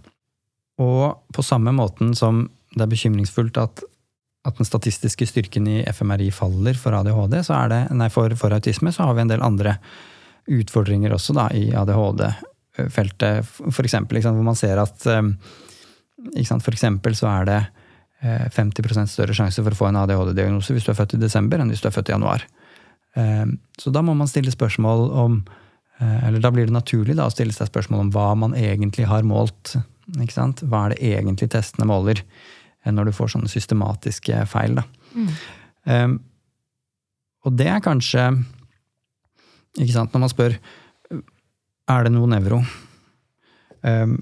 Og 0.82 1.20
på 1.30 1.46
samme 1.46 1.70
måten 1.76 2.14
som 2.18 2.48
det 2.74 2.84
er 2.84 2.92
bekymringsfullt 2.92 3.58
at, 3.60 3.82
at 4.46 4.58
den 4.58 4.68
statistiske 4.68 5.26
styrken 5.28 5.66
i 5.68 5.80
FMRI 5.90 6.30
faller 6.34 6.78
for 6.78 6.96
ADHD, 6.96 7.40
så 7.46 7.56
er 7.64 7.72
det, 7.72 7.80
nei, 7.96 8.08
for, 8.12 8.34
for 8.38 8.54
autisme, 8.56 8.92
så 8.94 9.08
har 9.08 9.16
vi 9.16 9.24
en 9.26 9.32
del 9.32 9.44
andre 9.44 9.78
utfordringer 10.50 11.12
også 11.14 11.36
da, 11.36 11.50
i 11.54 11.68
ADHD 11.76 12.24
feltet, 12.92 13.46
for 13.46 13.86
eksempel, 13.86 14.20
hvor 14.22 14.46
man 14.46 14.58
ser 14.58 14.80
at 14.80 15.06
um, 15.06 15.34
For 16.60 16.72
eksempel 16.72 17.14
så 17.16 17.28
er 17.32 17.44
det 17.48 17.60
50 18.22 18.98
eh, 18.98 19.06
større 19.08 19.34
sjanse 19.36 19.62
for 19.62 19.72
å 19.72 19.78
få 19.78 19.88
en 19.88 19.98
ADHD-diagnose 20.02 20.74
hvis 20.76 20.84
du 20.84 20.92
er 20.92 20.98
født 20.98 21.16
i 21.16 21.22
desember, 21.22 21.60
enn 21.60 21.72
hvis 21.72 21.80
du 21.80 21.88
er 21.88 21.94
født 21.94 22.10
i 22.10 22.14
januar. 22.14 22.44
Um, 23.16 23.56
så 23.80 23.90
da 23.90 24.02
må 24.04 24.14
man 24.14 24.28
stille 24.30 24.52
spørsmål 24.52 25.08
om 25.18 25.40
eh, 25.98 26.28
Eller 26.28 26.38
da 26.38 26.52
blir 26.54 26.68
det 26.68 26.76
naturlig 26.76 27.16
da, 27.18 27.26
å 27.26 27.32
stille 27.34 27.54
seg 27.56 27.70
spørsmål 27.72 28.04
om 28.04 28.12
hva 28.14 28.28
man 28.38 28.54
egentlig 28.54 29.08
har 29.10 29.26
målt. 29.26 29.74
Hva 30.10 30.84
er 30.84 30.94
det 30.94 31.00
egentlig 31.16 31.50
testene 31.50 31.88
måler, 31.88 32.22
eh, 32.84 32.92
når 32.92 33.08
du 33.08 33.16
får 33.16 33.34
sånne 33.34 33.50
systematiske 33.50 34.44
feil. 34.50 34.82
Mm. 35.14 36.18
Og 37.40 37.54
det 37.56 37.66
er 37.72 37.80
kanskje 37.82 38.28
Når 39.80 40.18
man 40.20 40.30
spør 40.30 40.54
er 41.90 42.06
det 42.06 42.14
noe 42.14 42.30
nevro? 42.30 42.60
Um, 43.82 44.18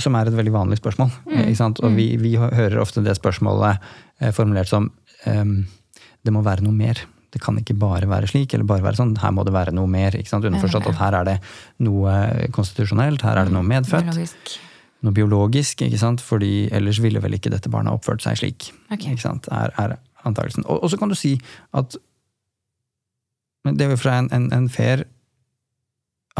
som 0.00 0.16
er 0.16 0.28
et 0.28 0.36
veldig 0.36 0.54
vanlig 0.54 0.80
spørsmål. 0.80 1.10
Mm. 1.28 1.50
Og 1.68 1.88
mm. 1.90 1.96
vi, 1.98 2.06
vi, 2.20 2.34
hører 2.40 2.80
ofte 2.80 3.02
det 3.04 3.14
spørsmålet 3.18 3.82
eh, 4.22 4.32
formulert 4.34 4.70
som 4.70 4.88
um, 5.26 5.56
det 6.22 6.34
må 6.34 6.42
være 6.46 6.64
noe 6.64 6.74
mer. 6.74 7.02
Det 7.32 7.40
kan 7.42 7.56
ikke 7.60 7.76
bare 7.80 8.08
være 8.08 8.28
slik, 8.28 8.52
eller 8.52 8.68
bare 8.68 8.84
være 8.84 8.98
sånn. 8.98 9.14
Her 9.20 9.32
må 9.36 9.44
det 9.48 9.54
være 9.54 9.74
noe 9.76 9.88
mer. 9.90 10.16
Underforstått 10.16 10.90
at 10.90 11.00
her 11.00 11.16
er 11.20 11.28
det 11.28 11.38
noe 11.84 12.12
konstitusjonelt, 12.56 13.24
her 13.24 13.40
er 13.40 13.48
det 13.48 13.54
noe 13.54 13.64
mm. 13.64 13.72
medfødt. 13.76 14.08
Biologisk. 14.10 14.54
Noe 15.02 15.16
biologisk, 15.16 15.84
ikke 15.86 15.98
sant? 15.98 16.22
fordi 16.22 16.68
ellers 16.74 17.00
ville 17.02 17.22
vel 17.22 17.38
ikke 17.38 17.50
dette 17.52 17.72
barnet 17.72 17.94
oppført 17.94 18.22
seg 18.24 18.38
slik. 18.38 18.70
Okay. 18.92 19.16
ikke 19.16 19.24
sant? 19.24 19.48
Er, 19.52 19.72
er 19.80 19.96
antakelsen. 20.28 20.66
Og, 20.68 20.82
og, 20.84 20.92
så 20.92 21.00
kan 21.00 21.10
du 21.10 21.18
si 21.18 21.36
at 21.74 21.96
Men 23.62 23.76
det 23.78 23.86
er 23.86 23.92
jo 23.94 23.98
fra 24.02 24.16
en, 24.18 24.28
en, 24.34 24.48
en 24.54 24.68
fair 24.70 25.04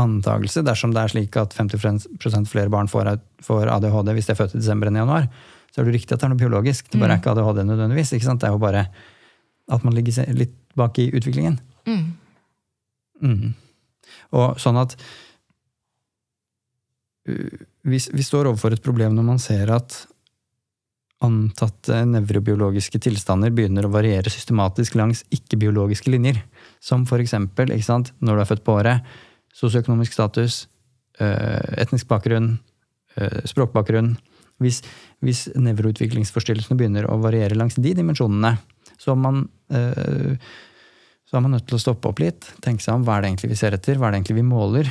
antakelse, 0.01 0.63
dersom 0.65 0.95
det 0.95 1.03
er 1.03 1.13
slik 1.13 1.37
at 1.41 1.55
50% 1.57 2.49
flere 2.49 2.73
barn 2.73 2.89
får, 2.89 3.11
ADHD 3.49 4.13
hvis 4.17 4.31
de 4.31 4.35
er 4.35 4.39
født 4.39 4.55
i 4.57 4.61
desember 4.63 4.89
enn 4.89 4.97
i 4.97 5.03
januar, 5.03 5.27
så 5.73 5.81
er 5.81 5.89
det 5.89 5.97
riktig 5.97 6.15
at 6.15 6.23
det 6.23 6.29
er 6.29 6.33
noe 6.33 6.41
biologisk. 6.41 6.89
Det 6.93 7.01
bare 7.01 7.17
er 7.17 7.23
ikke 7.23 7.33
ADHD 7.33 7.63
nødvendigvis. 7.69 8.13
ikke 8.17 8.29
sant? 8.29 8.41
Det 8.43 8.49
er 8.49 8.55
jo 8.57 8.63
bare 8.63 8.87
at 9.73 9.85
man 9.87 9.97
ligger 9.97 10.33
litt 10.37 10.57
bak 10.77 10.99
i 11.01 11.09
utviklingen. 11.13 11.59
Mm. 11.89 12.07
Mm. 13.23 13.53
Og 14.37 14.61
sånn 14.61 14.81
at 14.81 14.97
uh, 17.29 17.61
vi, 17.89 17.99
vi, 17.99 18.25
står 18.25 18.51
overfor 18.51 18.77
et 18.77 18.85
problem 18.85 19.17
når 19.17 19.29
man 19.29 19.41
ser 19.43 19.73
at 19.73 20.03
antatte 21.23 22.01
nevrobiologiske 22.11 22.99
tilstander 23.05 23.53
begynner 23.55 23.87
å 23.87 23.93
variere 23.93 24.33
systematisk 24.33 24.97
langs 24.99 25.23
ikke-biologiske 25.31 26.11
linjer. 26.11 26.41
Som 26.83 27.07
for 27.07 27.23
eksempel 27.23 27.71
sant, 27.87 28.11
når 28.19 28.41
du 28.41 28.43
er 28.43 28.51
født 28.51 28.65
på 28.67 28.75
året, 28.81 29.13
sosioøkonomisk 29.57 30.17
status, 30.17 30.67
uh, 31.21 31.61
etnisk 31.81 32.09
bakgrunn, 32.11 32.57
uh, 33.19 33.41
språkbakgrunn. 33.49 34.15
Hvis, 34.63 34.83
hvis 35.25 35.47
nevroutviklingsforstyrrelsene 35.59 36.79
begynner 36.79 37.09
å 37.11 37.19
variere 37.23 37.59
langs 37.59 37.79
de 37.81 37.95
dimensjonene, 37.99 38.55
så 39.01 39.17
man 39.19 39.47
uh, 39.75 40.37
så 41.33 41.39
er 41.39 41.47
man 41.47 41.55
nødt 41.57 41.65
til 41.65 41.79
å 41.79 41.81
stoppe 41.81 42.11
opp 42.11 42.19
litt, 42.21 42.45
tenke 42.61 42.85
seg 42.85 42.99
om 42.99 43.07
hva 43.07 43.15
er 43.17 43.25
det 43.25 43.31
egentlig 43.31 43.55
vi 43.55 43.57
ser 43.57 43.73
etter, 43.73 43.97
hva 43.97 44.11
er 44.11 44.13
det 44.13 44.19
egentlig 44.19 44.35
vi 44.37 44.45
måler. 44.45 44.91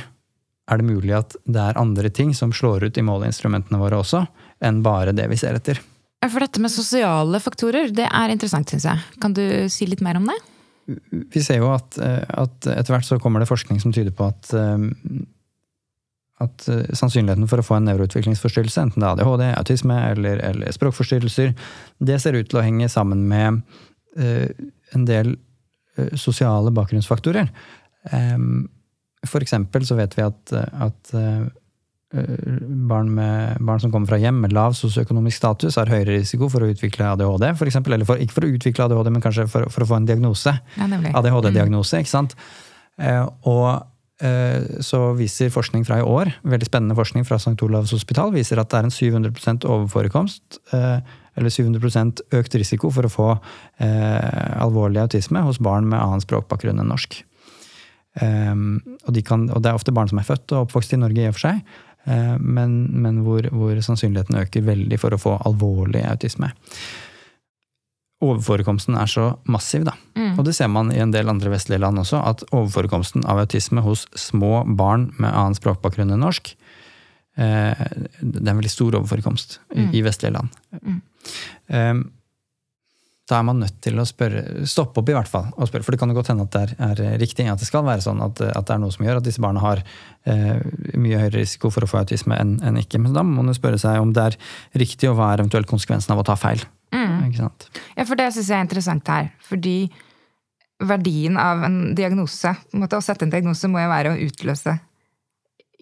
Er 0.66 0.80
det 0.80 0.86
mulig 0.88 1.12
at 1.14 1.36
det 1.46 1.60
er 1.62 1.78
andre 1.78 2.10
ting 2.10 2.32
som 2.34 2.50
slår 2.50 2.88
ut 2.88 2.98
i 2.98 3.04
måleinstrumentene 3.06 3.78
våre 3.78 4.00
også, 4.02 4.24
enn 4.58 4.80
bare 4.82 5.14
det 5.14 5.28
vi 5.30 5.38
ser 5.38 5.54
etter? 5.54 5.78
For 6.22 6.42
dette 6.42 6.58
med 6.62 6.74
sosiale 6.74 7.38
faktorer, 7.42 7.94
det 7.94 8.08
er 8.10 8.34
interessant, 8.34 8.74
syns 8.74 8.88
jeg. 8.90 9.06
Kan 9.22 9.38
du 9.38 9.44
si 9.70 9.86
litt 9.86 10.02
mer 10.02 10.18
om 10.18 10.26
det? 10.32 10.36
Vi 10.86 11.42
ser 11.44 11.60
jo 11.60 11.70
at, 11.74 11.98
at 11.98 12.66
etter 12.72 12.94
hvert 12.94 13.06
så 13.06 13.20
kommer 13.22 13.42
det 13.42 13.50
forskning 13.50 13.78
som 13.82 13.94
tyder 13.94 14.14
på 14.16 14.26
at 14.32 14.50
eh, 14.56 14.88
at 16.42 16.66
eh, 16.66 16.88
sannsynligheten 16.98 17.46
for 17.46 17.62
å 17.62 17.64
få 17.66 17.76
en 17.78 17.86
nevroutviklingsforstyrrelse, 17.86 18.82
enten 18.82 19.04
det 19.04 19.06
er 19.06 19.12
ADHD, 19.20 19.44
autisme 19.60 19.98
eller, 20.10 20.40
eller 20.42 20.74
språkforstyrrelser, 20.74 21.52
det 22.02 22.18
ser 22.18 22.34
ut 22.34 22.48
til 22.50 22.58
å 22.58 22.64
henge 22.66 22.88
sammen 22.90 23.22
med 23.30 23.62
en 24.12 25.04
del 25.08 25.36
Eh, 25.96 26.14
sosiale 26.16 26.70
bakgrunnsfaktorer. 26.72 27.48
For 29.28 29.44
eksempel 29.44 29.84
så 29.86 29.96
vet 29.98 30.16
vi 30.16 30.24
at, 30.24 30.52
at 30.56 31.12
eh, 31.14 31.42
barn, 32.12 33.14
med, 33.16 33.56
barn, 33.60 33.80
som 33.80 33.92
kommer 33.92 34.10
fra 34.10 34.18
hjem 34.20 34.42
med 34.44 34.52
lav 34.52 34.74
sosioøkonomisk 34.76 35.38
status, 35.38 35.78
har 35.80 35.92
høyere 35.92 36.18
risiko 36.18 36.50
for 36.52 36.64
å 36.64 36.68
utvikle 36.72 37.08
ADHD. 37.14 37.46
For 37.60 37.70
eksempel, 37.70 37.96
eller 37.96 38.08
for, 38.08 38.20
ikke 38.20 38.36
for 38.36 38.48
å 38.48 38.52
utvikle 38.52 38.88
ADHD, 38.88 39.12
men 39.14 39.24
kanskje 39.24 39.48
for, 39.50 39.68
for 39.72 39.84
å 39.84 39.88
få 39.88 40.00
en 40.00 40.10
diagnose. 40.10 40.52
Ja, 40.76 40.90
ADHD-diagnose. 41.22 42.02
ikke 42.02 42.12
sant? 42.12 42.36
Eh, 43.00 43.24
og 43.48 43.88
så 44.86 44.98
viser 45.18 45.48
forskning 45.50 45.82
fra 45.82 45.96
i 45.98 46.04
år, 46.06 46.28
veldig 46.46 46.68
spennende 46.68 46.94
forskning 46.94 47.24
fra 47.26 47.40
St. 47.42 47.56
Olavs 47.66 47.90
hospital, 47.90 48.30
viser 48.30 48.60
at 48.62 48.68
det 48.70 48.78
er 48.78 48.86
en 48.86 48.94
700% 48.94 49.66
overforekomst 49.66 50.60
eller 50.70 51.50
700% 51.50 52.22
økt 52.38 52.54
risiko 52.60 52.92
for 52.94 53.08
å 53.08 53.10
få 53.10 53.26
eh, 53.82 54.62
alvorlig 54.62 55.02
autisme 55.02 55.42
hos 55.42 55.58
barn 55.58 55.88
med 55.90 55.98
annen 55.98 56.22
språkbakgrunn 56.22 56.78
enn 56.78 56.92
norsk. 56.92 57.18
Og, 58.22 59.10
de 59.16 59.22
kan, 59.24 59.46
og, 59.48 59.62
det 59.64 59.70
er 59.70 59.78
ofte 59.78 59.94
barn 59.96 60.10
som 60.10 60.20
er 60.20 60.28
født 60.28 60.52
og 60.52 60.66
oppvokst 60.66 60.92
i 60.92 61.00
Norge, 61.00 61.22
i 61.24 61.30
og 61.30 61.38
for 61.38 61.46
seg, 61.48 61.62
men, 62.04 62.72
men 62.98 63.20
hvor, 63.22 63.46
hvor, 63.54 63.78
sannsynligheten 63.78 64.40
øker 64.40 64.64
veldig 64.66 64.98
for 64.98 65.14
å 65.14 65.20
få 65.22 65.36
alvorlig 65.46 66.02
autisme. 66.08 66.48
Overforekomsten 68.22 68.96
er 68.98 69.10
så 69.10 69.28
massiv, 69.50 69.84
da. 69.86 69.94
Mm. 70.18 70.32
Og 70.34 70.46
det 70.46 70.54
ser 70.58 70.70
man 70.70 70.92
i 70.94 71.00
en 71.02 71.14
del 71.14 71.30
andre 71.30 71.52
vestlige 71.54 71.82
land 71.82 71.98
også, 72.02 72.20
at 72.22 72.44
overforekomsten 72.50 73.26
av 73.30 73.40
autisme 73.42 73.82
hos 73.82 74.08
små 74.18 74.64
barn 74.78 75.08
med 75.18 75.30
annen 75.30 75.58
språkbakgrunn 75.58 76.14
enn 76.14 76.22
norsk, 76.22 76.52
uh, 77.38 77.86
det 78.20 78.42
er 78.42 78.52
en 78.52 78.60
veldig 78.60 78.74
stor 78.74 78.98
overforekomst 79.00 79.60
mm. 79.70 79.78
i, 79.78 79.86
i 79.98 80.04
vestlige 80.06 80.36
land. 80.38 80.58
Mm. 80.82 81.00
Um, 81.70 82.04
da 83.30 83.38
er 83.38 83.44
man 83.46 83.60
nødt 83.62 83.76
til 83.84 84.00
å 84.02 84.04
spørre, 84.06 84.64
stoppe 84.68 84.98
opp, 85.00 85.10
i 85.12 85.14
hvert 85.14 85.30
fall. 85.30 85.46
og 85.54 85.68
spørre, 85.70 85.86
For 85.86 85.94
det 85.94 86.00
kan 86.00 86.10
jo 86.10 86.16
godt 86.16 86.32
hende 86.32 86.46
at 86.48 86.54
det 86.56 86.62
er, 86.62 87.02
er 87.06 87.20
riktig, 87.22 87.46
at 87.46 87.60
det 87.62 87.68
skal 87.68 87.84
være 87.86 88.02
sånn 88.02 88.22
at, 88.24 88.42
at, 88.48 88.66
det 88.66 88.74
er 88.74 88.82
noe 88.82 88.94
som 88.94 89.06
gjør 89.06 89.20
at 89.20 89.26
disse 89.28 89.42
barna 89.42 89.62
har 89.62 89.82
eh, 90.26 90.58
mye 90.98 91.20
høyere 91.20 91.38
risiko 91.38 91.70
for 91.70 91.86
å 91.86 91.90
få 91.90 92.00
autisme 92.02 92.34
enn 92.34 92.56
en 92.66 92.80
ikke. 92.82 92.98
Men 93.02 93.14
da 93.14 93.22
må 93.26 93.38
man 93.38 93.52
jo 93.52 93.58
spørre 93.60 93.78
seg 93.80 94.02
om 94.02 94.10
det 94.16 94.26
er 94.32 94.38
riktig, 94.82 95.10
og 95.10 95.20
hva 95.20 95.30
er 95.32 95.44
eventuelt 95.44 95.70
konsekvensen 95.70 96.16
av 96.16 96.24
å 96.24 96.26
ta 96.26 96.36
feil. 96.40 96.64
Mm. 96.92 97.30
Ja, 97.38 98.04
for 98.04 98.18
det 98.18 98.32
syns 98.34 98.50
jeg 98.50 98.58
er 98.58 98.66
interessant 98.66 99.08
her. 99.08 99.30
Fordi 99.46 99.76
verdien 100.82 101.38
av 101.38 101.62
en 101.64 101.80
diagnose, 101.96 102.56
en 102.74 102.82
måte, 102.82 102.98
å 102.98 103.04
sette 103.04 103.24
en 103.28 103.32
diagnose, 103.32 103.70
må 103.70 103.80
jo 103.80 103.92
være 103.92 104.12
å 104.16 104.22
utløse 104.26 104.76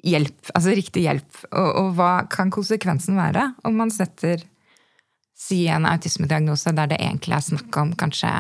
hjelp. 0.06 0.52
Altså 0.52 0.76
riktig 0.76 1.08
hjelp. 1.08 1.44
Og, 1.50 1.70
og 1.80 1.92
hva 1.96 2.12
kan 2.30 2.52
konsekvensen 2.52 3.18
være 3.18 3.50
om 3.64 3.80
man 3.80 3.92
setter 3.94 4.44
si 5.40 5.64
en 5.72 5.88
autismediagnose 5.88 6.74
der 6.76 6.92
det 6.92 7.00
egentlig 7.00 7.36
er 7.36 7.46
snakk 7.46 7.80
om 7.80 7.94
kanskje 7.98 8.30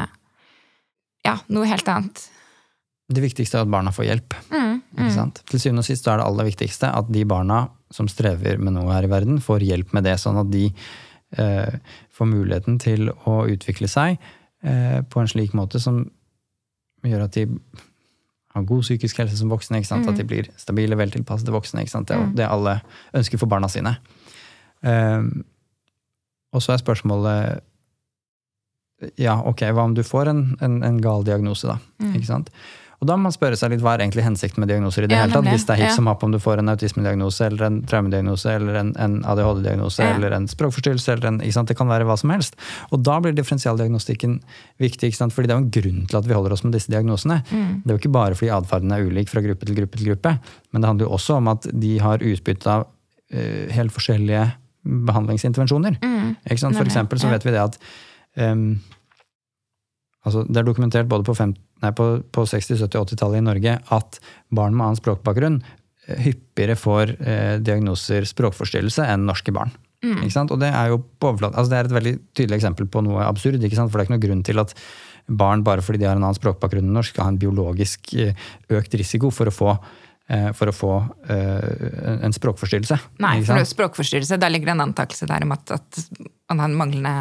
ja, 1.24 1.34
noe 1.52 1.68
helt 1.68 1.88
annet. 1.88 2.22
Det 3.10 3.22
viktigste 3.24 3.58
er 3.58 3.66
at 3.66 3.72
barna 3.72 3.92
får 3.92 4.06
hjelp. 4.06 4.36
Mm, 4.52 4.80
mm. 4.94 5.32
Til 5.50 5.62
syvende 5.62 5.82
og 5.82 5.88
sist 5.88 6.06
er 6.06 6.20
det 6.20 6.26
aller 6.28 6.46
viktigste 6.46 6.92
at 6.94 7.10
de 7.10 7.24
barna 7.28 7.64
som 7.90 8.06
strever 8.08 8.60
med 8.62 8.76
noe 8.76 8.92
her 8.94 9.08
i 9.08 9.10
verden, 9.10 9.40
får 9.42 9.64
hjelp 9.66 9.94
med 9.96 10.06
det, 10.06 10.14
sånn 10.22 10.38
at 10.38 10.50
de 10.52 10.68
eh, 10.70 11.78
får 12.14 12.30
muligheten 12.30 12.78
til 12.82 13.10
å 13.10 13.40
utvikle 13.50 13.90
seg 13.90 14.20
eh, 14.62 15.00
på 15.02 15.22
en 15.22 15.30
slik 15.30 15.56
måte 15.58 15.82
som 15.82 16.04
gjør 17.02 17.26
at 17.26 17.34
de 17.34 17.48
har 18.54 18.66
god 18.66 18.86
psykisk 18.86 19.18
helse 19.22 19.38
som 19.40 19.50
voksne. 19.50 19.82
Mm. 19.82 20.06
At 20.10 20.18
de 20.18 20.26
blir 20.26 20.50
stabile, 20.58 20.98
veltilpassede 20.98 21.54
voksne. 21.54 21.82
Det 21.86 22.14
er 22.14 22.22
mm. 22.22 22.36
det 22.38 22.46
alle 22.46 22.78
ønsker 23.16 23.42
for 23.42 23.50
barna 23.50 23.70
sine. 23.72 23.96
Eh, 24.86 25.26
og 26.52 26.62
så 26.64 26.74
er 26.74 26.82
spørsmålet 26.82 27.66
Ja, 29.16 29.38
ok, 29.48 29.64
hva 29.72 29.86
om 29.88 29.94
du 29.96 30.02
får 30.04 30.28
en, 30.28 30.44
en, 30.60 30.82
en 30.84 31.00
gal 31.00 31.24
diagnose, 31.24 31.70
da? 31.70 31.78
Mm. 32.02 32.14
Ikke 32.18 32.28
sant? 32.28 32.50
Og 33.00 33.08
da 33.08 33.14
må 33.16 33.30
man 33.30 33.32
spørre 33.32 33.56
seg 33.56 33.72
litt 33.72 33.80
hva 33.80 33.94
er 33.94 34.02
egentlig 34.04 34.26
hensikten 34.26 34.60
med 34.60 34.68
diagnoser 34.68 35.06
i 35.06 35.08
det 35.08 35.16
ja, 35.16 35.22
hele 35.24 35.32
tatt. 35.32 35.46
Hvis 35.48 35.64
det 35.64 35.72
er 35.72 35.80
hipp 35.80 35.94
som 35.96 36.08
happ 36.10 36.24
om 36.26 36.34
du 36.34 36.38
får 36.42 36.60
en 36.60 36.68
autismediagnose 36.68 37.46
eller 37.46 37.64
en 37.70 37.78
traumediagnose 37.88 38.52
eller 38.52 38.76
en, 38.76 38.90
en 39.00 39.14
ADHD-diagnose 39.24 40.04
ja. 40.04 40.10
eller 40.18 40.36
en 40.36 40.48
språkforstyrrelse. 40.52 41.14
eller 41.14 41.30
en, 41.30 41.40
Det 41.40 41.76
kan 41.78 41.88
være 41.88 42.04
hva 42.04 42.18
som 42.20 42.32
helst. 42.34 42.60
Og 42.92 43.00
da 43.00 43.16
blir 43.24 43.32
differensialdiagnostikken 43.38 44.36
viktig. 44.84 45.08
ikke 45.08 45.20
sant? 45.22 45.32
Fordi 45.32 45.48
det 45.48 45.56
er 45.56 45.62
jo 45.62 45.64
en 45.64 45.72
grunn 45.78 46.04
til 46.10 46.20
at 46.20 46.28
vi 46.28 46.36
holder 46.36 46.52
oss 46.58 46.64
med 46.66 46.76
disse 46.76 46.92
diagnosene. 46.92 47.40
Mm. 47.48 47.72
Det 47.80 47.88
er 47.88 47.96
jo 47.96 48.02
ikke 48.02 48.16
bare 48.20 48.36
fordi 48.36 48.52
atferden 48.58 48.92
er 48.92 49.08
ulik 49.08 49.32
fra 49.32 49.44
gruppe 49.48 49.64
til 49.64 49.80
gruppe 49.80 49.96
til 49.96 50.12
gruppe, 50.12 50.36
men 50.68 50.84
det 50.84 50.92
handler 50.92 51.08
jo 51.08 51.16
også 51.16 51.40
om 51.40 51.48
at 51.54 51.72
de 51.72 51.96
har 52.04 52.20
utbytte 52.20 52.74
av 52.74 52.84
uh, 52.84 53.64
helt 53.72 53.96
forskjellige 53.96 54.44
behandlingsintervensjoner. 54.84 55.98
Mm. 56.00 56.36
For 56.46 56.86
eksempel 56.86 57.20
så 57.20 57.32
vet 57.32 57.44
vi 57.46 57.54
det 57.54 57.60
at 57.62 57.76
um, 58.36 58.80
altså 60.24 60.44
Det 60.48 60.60
er 60.60 60.68
dokumentert 60.68 61.08
både 61.08 61.24
på, 61.24 61.34
fem, 61.36 61.54
nei, 61.82 61.92
på, 61.96 62.08
på 62.32 62.46
60-, 62.48 62.80
70-, 62.84 63.04
80-tallet 63.14 63.40
i 63.40 63.44
Norge 63.44 63.76
at 63.96 64.18
barn 64.52 64.76
med 64.76 64.86
annen 64.86 65.00
språkbakgrunn 65.00 65.60
eh, 65.62 66.18
hyppigere 66.26 66.76
får 66.76 67.14
eh, 67.20 67.54
diagnoser 67.64 68.28
språkforstyrrelse 68.28 69.06
enn 69.08 69.28
norske 69.28 69.54
barn. 69.56 69.72
Mm. 70.00 70.24
Og 70.48 70.56
det 70.60 70.70
er 70.72 70.92
jo 70.94 71.02
på 71.20 71.34
altså 71.36 71.68
det 71.68 71.78
er 71.78 71.88
et 71.88 71.96
veldig 71.96 72.12
tydelig 72.32 72.56
eksempel 72.56 72.86
på 72.88 73.02
noe 73.04 73.24
absurd. 73.26 73.58
For 73.58 73.60
det 73.60 73.68
er 73.68 74.06
ikke 74.06 74.14
noen 74.14 74.22
grunn 74.22 74.44
til 74.48 74.62
at 74.62 74.72
barn, 75.28 75.64
bare 75.64 75.84
fordi 75.84 76.00
de 76.00 76.08
har 76.08 76.16
en 76.16 76.24
annen 76.24 76.38
språkbakgrunn 76.38 76.88
enn 76.88 76.96
norsk, 76.96 77.14
skal 77.14 77.28
ha 77.28 77.34
en 77.34 77.40
biologisk 77.40 78.14
eh, 78.16 78.48
økt 78.76 78.96
risiko 78.96 79.32
for 79.34 79.50
å 79.50 79.54
få 79.54 79.74
for 80.54 80.70
å 80.70 80.74
få 80.74 80.90
uh, 81.30 82.18
en 82.22 82.34
språkforstyrrelse. 82.34 82.98
Nei, 83.22 83.40
for 83.46 83.64
språkforstyrrelse, 83.66 84.38
der 84.38 84.52
ligger 84.52 84.70
det 84.70 84.76
en 84.76 84.84
antakelse 84.84 85.26
der 85.26 85.46
om 85.46 85.54
at, 85.56 85.72
at 85.74 86.02
man 86.50 86.62
har 86.62 86.76
manglende 86.78 87.14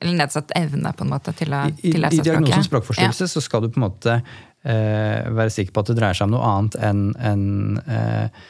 eller 0.00 0.16
nedsatt 0.16 0.54
evne 0.56 0.94
på 0.96 1.04
en 1.04 1.10
måte 1.12 1.34
til 1.36 1.52
å, 1.52 1.66
I, 1.68 1.92
til 1.92 2.06
I, 2.08 2.08
i 2.16 2.22
diagnosen 2.24 2.64
språkforstyrrelse 2.70 3.26
ja. 3.26 3.32
så 3.34 3.42
skal 3.44 3.62
du 3.62 3.68
på 3.68 3.82
en 3.82 3.84
måte 3.84 4.14
uh, 4.16 5.18
være 5.36 5.52
sikker 5.52 5.76
på 5.76 5.84
at 5.84 5.92
det 5.92 5.98
dreier 6.00 6.16
seg 6.16 6.30
om 6.30 6.34
noe 6.38 6.48
annet 6.48 6.78
enn 6.88 7.04
en, 7.30 7.44
uh, 7.84 8.48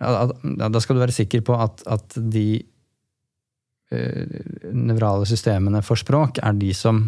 Da 0.00 0.82
skal 0.82 0.98
du 0.98 1.04
være 1.04 1.14
sikker 1.14 1.44
på 1.46 1.56
at, 1.60 1.84
at 1.86 2.18
de 2.34 2.48
nevrale 4.70 5.26
systemene 5.26 5.80
for 5.82 5.98
språk 5.98 6.38
er 6.38 6.54
de 6.54 6.68
som 6.78 7.02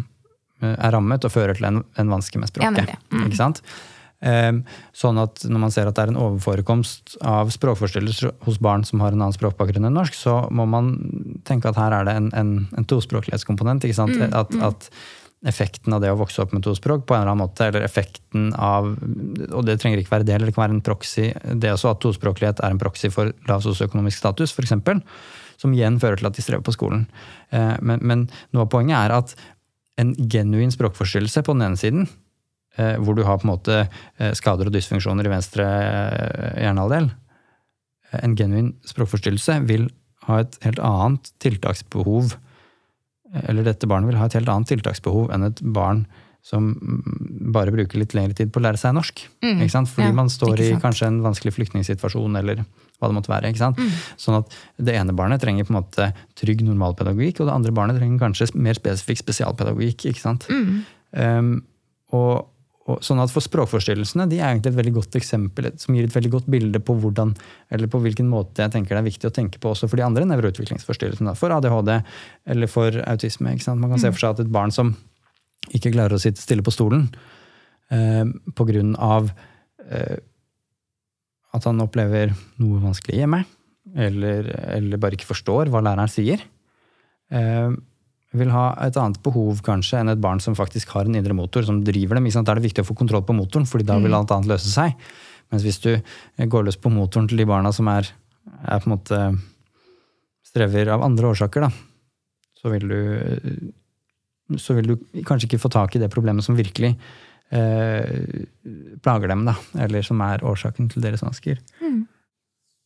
er 0.59 0.91
rammet 0.91 1.23
og 1.23 1.31
fører 1.31 1.55
til 1.55 1.69
en, 1.69 1.79
en 1.99 2.11
vanske 2.11 2.39
med 2.41 2.51
språket. 2.51 2.91
Ja, 2.91 2.97
mm. 3.07 3.21
Ikke 3.29 3.39
sant? 3.39 3.61
Ehm, 4.23 4.61
sånn 4.95 5.19
at 5.19 5.43
når 5.43 5.61
man 5.65 5.73
ser 5.73 5.89
at 5.89 5.97
det 5.97 6.05
er 6.05 6.13
en 6.13 6.21
overforekomst 6.21 7.17
av 7.27 7.51
språkforstyrrelser 7.51 8.31
hos 8.47 8.59
barn 8.63 8.85
som 8.87 9.03
har 9.03 9.11
en 9.11 9.19
annen 9.25 9.35
språkbakgrunn 9.35 9.89
enn 9.89 9.97
norsk, 9.99 10.15
så 10.15 10.37
må 10.53 10.67
man 10.69 10.93
tenke 11.47 11.67
at 11.69 11.79
her 11.79 11.95
er 11.97 12.07
det 12.07 12.15
en, 12.21 12.29
en, 12.39 12.53
en 12.71 12.87
tospråklighetskomponent. 12.87 13.83
ikke 13.83 13.99
sant? 13.99 14.15
Mm, 14.15 14.31
at, 14.31 14.55
mm. 14.55 14.63
at, 14.69 14.89
effekten 15.43 15.91
av 15.91 15.99
det 15.99 16.07
å 16.07 16.15
vokse 16.15 16.39
opp 16.39 16.53
med 16.55 16.63
to 16.63 16.71
språk 16.71 17.01
på 17.03 17.17
en 17.17 17.19
eller 17.19 17.33
annen 17.33 17.43
måte, 17.43 17.65
eller 17.67 17.83
effekten 17.83 18.53
av 18.55 18.85
Og 18.95 19.65
det 19.67 19.73
trenger 19.81 19.99
ikke 19.99 20.13
være 20.13 20.27
det, 20.29 20.37
eller 20.37 20.47
det 20.47 20.53
kan 20.55 20.63
være 20.63 20.77
en 20.77 20.85
proxy. 20.85 21.25
Det 21.59 21.73
også 21.73 21.91
at 21.91 21.99
tospråklighet 21.99 22.61
er 22.63 22.71
en 22.71 22.79
proxy 22.79 23.11
for 23.11 23.33
lav 23.49 23.59
sosioøkonomisk 23.65 24.21
status, 24.21 24.55
f.eks. 24.55 24.71
Som 25.59 25.75
igjen 25.75 25.99
fører 25.99 26.21
til 26.21 26.29
at 26.29 26.39
de 26.39 26.45
strever 26.45 26.63
på 26.63 26.71
skolen. 26.77 27.03
Eh, 27.51 27.75
men, 27.83 27.99
men 28.07 28.23
noe 28.55 28.63
av 28.63 28.71
poenget 28.71 28.95
er 29.01 29.17
at 29.17 29.35
en 29.99 30.15
genuin 30.15 30.71
språkforstyrrelse 30.71 31.43
på 31.43 31.57
den 31.57 31.67
ene 31.67 31.81
siden 31.81 32.07
hvor 33.01 33.17
du 33.17 33.23
har 33.27 33.37
på 33.41 33.47
en 33.47 33.53
måte 33.53 33.75
eh, 33.83 34.33
skader 34.37 34.69
og 34.69 34.73
dysfunksjoner 34.73 35.27
i 35.27 35.33
venstre 35.33 35.67
eh, 35.67 36.63
hjernehalvdel. 36.63 37.11
Eh, 38.11 38.19
En 38.23 38.35
genuin 38.39 38.73
språkforstyrrelse 38.89 39.59
vil 39.69 39.89
ha 40.27 40.39
et 40.43 40.57
helt 40.63 40.79
annet 40.79 41.33
tiltaksbehov 41.43 42.35
eh, 42.37 43.41
Eller 43.49 43.63
dette 43.67 43.89
barnet 43.89 44.09
vil 44.11 44.19
ha 44.21 44.29
et 44.29 44.37
helt 44.39 44.49
annet 44.49 44.71
tiltaksbehov 44.73 45.33
enn 45.33 45.49
et 45.51 45.65
barn 45.75 46.05
som 46.43 46.73
mm, 46.75 47.51
bare 47.55 47.71
bruker 47.71 48.01
litt 48.01 48.13
lengre 48.17 48.35
tid 48.35 48.49
på 48.51 48.59
å 48.59 48.65
lære 48.65 48.79
seg 48.81 48.91
norsk. 48.97 49.21
Mm. 49.45 49.61
Fordi 49.63 50.09
Ja, 50.09 50.15
man 50.17 50.31
står 50.31 50.59
i 50.59 50.73
kanskje 50.75 51.07
en 51.07 51.21
vanskelig 51.23 51.53
flyktningsituasjon, 51.55 52.35
eller 52.35 52.65
hva 52.99 53.07
det 53.07 53.15
måtte 53.15 53.31
være. 53.31 53.53
Mm. 53.55 53.93
Sånn 54.19 54.41
at 54.41 54.51
det 54.75 54.95
ene 54.99 55.15
barnet 55.15 55.39
trenger 55.39 55.63
på 55.63 55.71
en 55.71 55.79
måte 55.79 56.09
trygg 56.35 56.65
normalpedagogikk, 56.67 57.39
og 57.39 57.47
det 57.47 57.55
andre 57.55 57.71
barnet 57.71 57.99
trenger 57.99 58.25
kanskje 58.25 58.49
mer 58.59 58.75
spesifikk 58.75 59.23
spesialpedagogikk. 59.23 60.03
Mm. 60.51 60.83
Um, 61.15 61.53
og, 62.11 62.49
sånn 62.83 63.21
at 63.23 63.31
For 63.31 63.43
språkforstyrrelsene 63.43 64.25
de 64.27 64.41
er 64.41 64.49
egentlig 64.49 64.73
et 64.73 64.79
veldig 64.79 64.95
godt 64.97 65.15
eksempel 65.15 65.69
som 65.79 65.95
gir 65.95 66.07
et 66.07 66.15
veldig 66.15 66.31
godt 66.33 66.49
bilde 66.51 66.81
på 66.83 66.95
hvordan, 66.99 67.31
eller 67.71 67.87
på 67.91 68.01
hvilken 68.03 68.27
måte 68.27 68.65
jeg 68.65 68.73
tenker 68.73 68.97
det 68.97 69.03
er 69.03 69.07
viktig 69.07 69.29
å 69.29 69.35
tenke 69.35 69.61
på 69.63 69.71
også 69.71 69.87
for 69.87 69.99
de 69.99 70.03
andre 70.03 70.27
nevroutviklingsforstyrrelsene. 70.27 71.35
For 71.39 71.55
ADHD 71.55 71.93
eller 72.51 72.71
for 72.71 72.99
autisme. 73.07 73.53
ikke 73.55 73.69
sant? 73.69 73.79
Man 73.79 73.93
kan 73.93 74.03
se 74.03 74.11
for 74.11 74.25
seg 74.25 74.35
at 74.35 74.43
et 74.43 74.51
barn 74.51 74.75
som 74.75 74.91
ikke 75.71 75.93
klarer 75.93 76.17
å 76.17 76.21
sitte 76.21 76.43
stille 76.43 76.65
på 76.65 76.73
stolen 76.75 77.07
eh, 77.93 78.27
på 78.27 78.67
grunn 78.67 78.97
av 78.99 79.31
eh, 79.87 80.19
at 81.53 81.69
han 81.69 81.81
opplever 81.85 82.33
noe 82.59 82.81
vanskelig 82.83 83.21
hjemme, 83.21 83.43
eller, 83.95 84.47
eller 84.73 84.99
bare 84.99 85.15
ikke 85.15 85.29
forstår 85.29 85.71
hva 85.71 85.83
læreren 85.85 86.11
sier, 86.11 86.43
eh, 87.31 87.71
vil 88.39 88.51
ha 88.53 88.65
et 88.81 88.97
annet 88.97 89.19
behov 89.25 89.61
kanskje 89.65 89.99
enn 90.01 90.11
et 90.13 90.21
barn 90.21 90.41
som 90.41 90.55
faktisk 90.57 90.95
har 90.95 91.09
en 91.09 91.17
indre 91.19 91.35
motor 91.37 91.65
som 91.67 91.83
driver 91.85 92.17
dem. 92.17 92.29
Da 92.33 92.43
er 92.43 92.59
det 92.59 92.67
viktig 92.67 92.85
å 92.85 92.89
få 92.89 92.97
kontroll 92.97 93.25
på 93.27 93.35
motoren, 93.37 93.67
fordi 93.69 93.85
da 93.87 93.99
vil 94.01 94.15
alt 94.17 94.33
annet 94.33 94.49
løse 94.55 94.71
seg. 94.71 94.97
Mens 95.53 95.65
hvis 95.65 95.81
du 95.83 95.91
eh, 95.93 96.47
går 96.49 96.65
løs 96.65 96.79
på 96.81 96.91
motoren 96.93 97.29
til 97.29 97.43
de 97.43 97.49
barna 97.49 97.73
som 97.75 97.89
er, 97.91 98.09
er 98.65 98.81
på 98.81 98.89
en 98.89 98.95
måte 98.95 99.19
strever 100.49 100.89
av 100.93 101.05
andre 101.05 101.29
årsaker, 101.33 101.67
da, 101.67 101.69
så 102.57 102.73
vil 102.73 102.89
du 102.89 102.99
så 104.59 104.75
vil 104.77 104.91
du 104.91 105.21
kanskje 105.25 105.47
ikke 105.47 105.61
få 105.61 105.71
tak 105.71 105.95
i 105.95 106.01
det 106.01 106.11
problemet 106.13 106.45
som 106.45 106.57
virkelig 106.57 106.91
eh, 107.55 108.43
plager 109.01 109.31
dem, 109.31 109.45
da, 109.47 109.55
eller 109.85 110.05
som 110.05 110.21
er 110.25 110.43
årsaken 110.45 110.89
til 110.91 111.05
deres 111.05 111.23
vansker. 111.25 111.61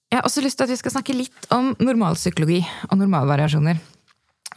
Jeg 0.07 0.21
har 0.21 0.27
også 0.27 0.43
lyst 0.43 0.59
til 0.59 0.67
at 0.67 0.71
vi 0.71 0.79
skal 0.79 0.93
snakke 0.93 1.15
litt 1.17 1.49
om 1.51 1.73
normalpsykologi 1.81 2.61
og 2.87 2.99
normalvariasjoner. 3.01 3.81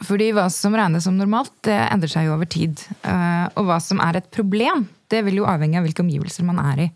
Fordi 0.01 0.31
hva 0.33 0.47
som 0.49 0.73
regnes 0.73 1.05
som 1.05 1.17
normalt, 1.17 1.53
det 1.67 1.77
endrer 1.91 2.09
seg 2.09 2.25
jo 2.25 2.35
over 2.35 2.49
tid. 2.49 2.79
Eh, 3.05 3.47
Og 3.55 3.67
hva 3.67 3.77
som 3.81 3.99
er 4.01 4.17
et 4.17 4.31
problem, 4.33 4.87
det 5.09 5.23
vil 5.25 5.41
jo 5.41 5.45
avhenge 5.49 5.77
av 5.77 5.85
hvilke 5.85 6.01
omgivelser 6.01 6.43
man 6.47 6.59
er 6.59 6.87
i. 6.87 6.91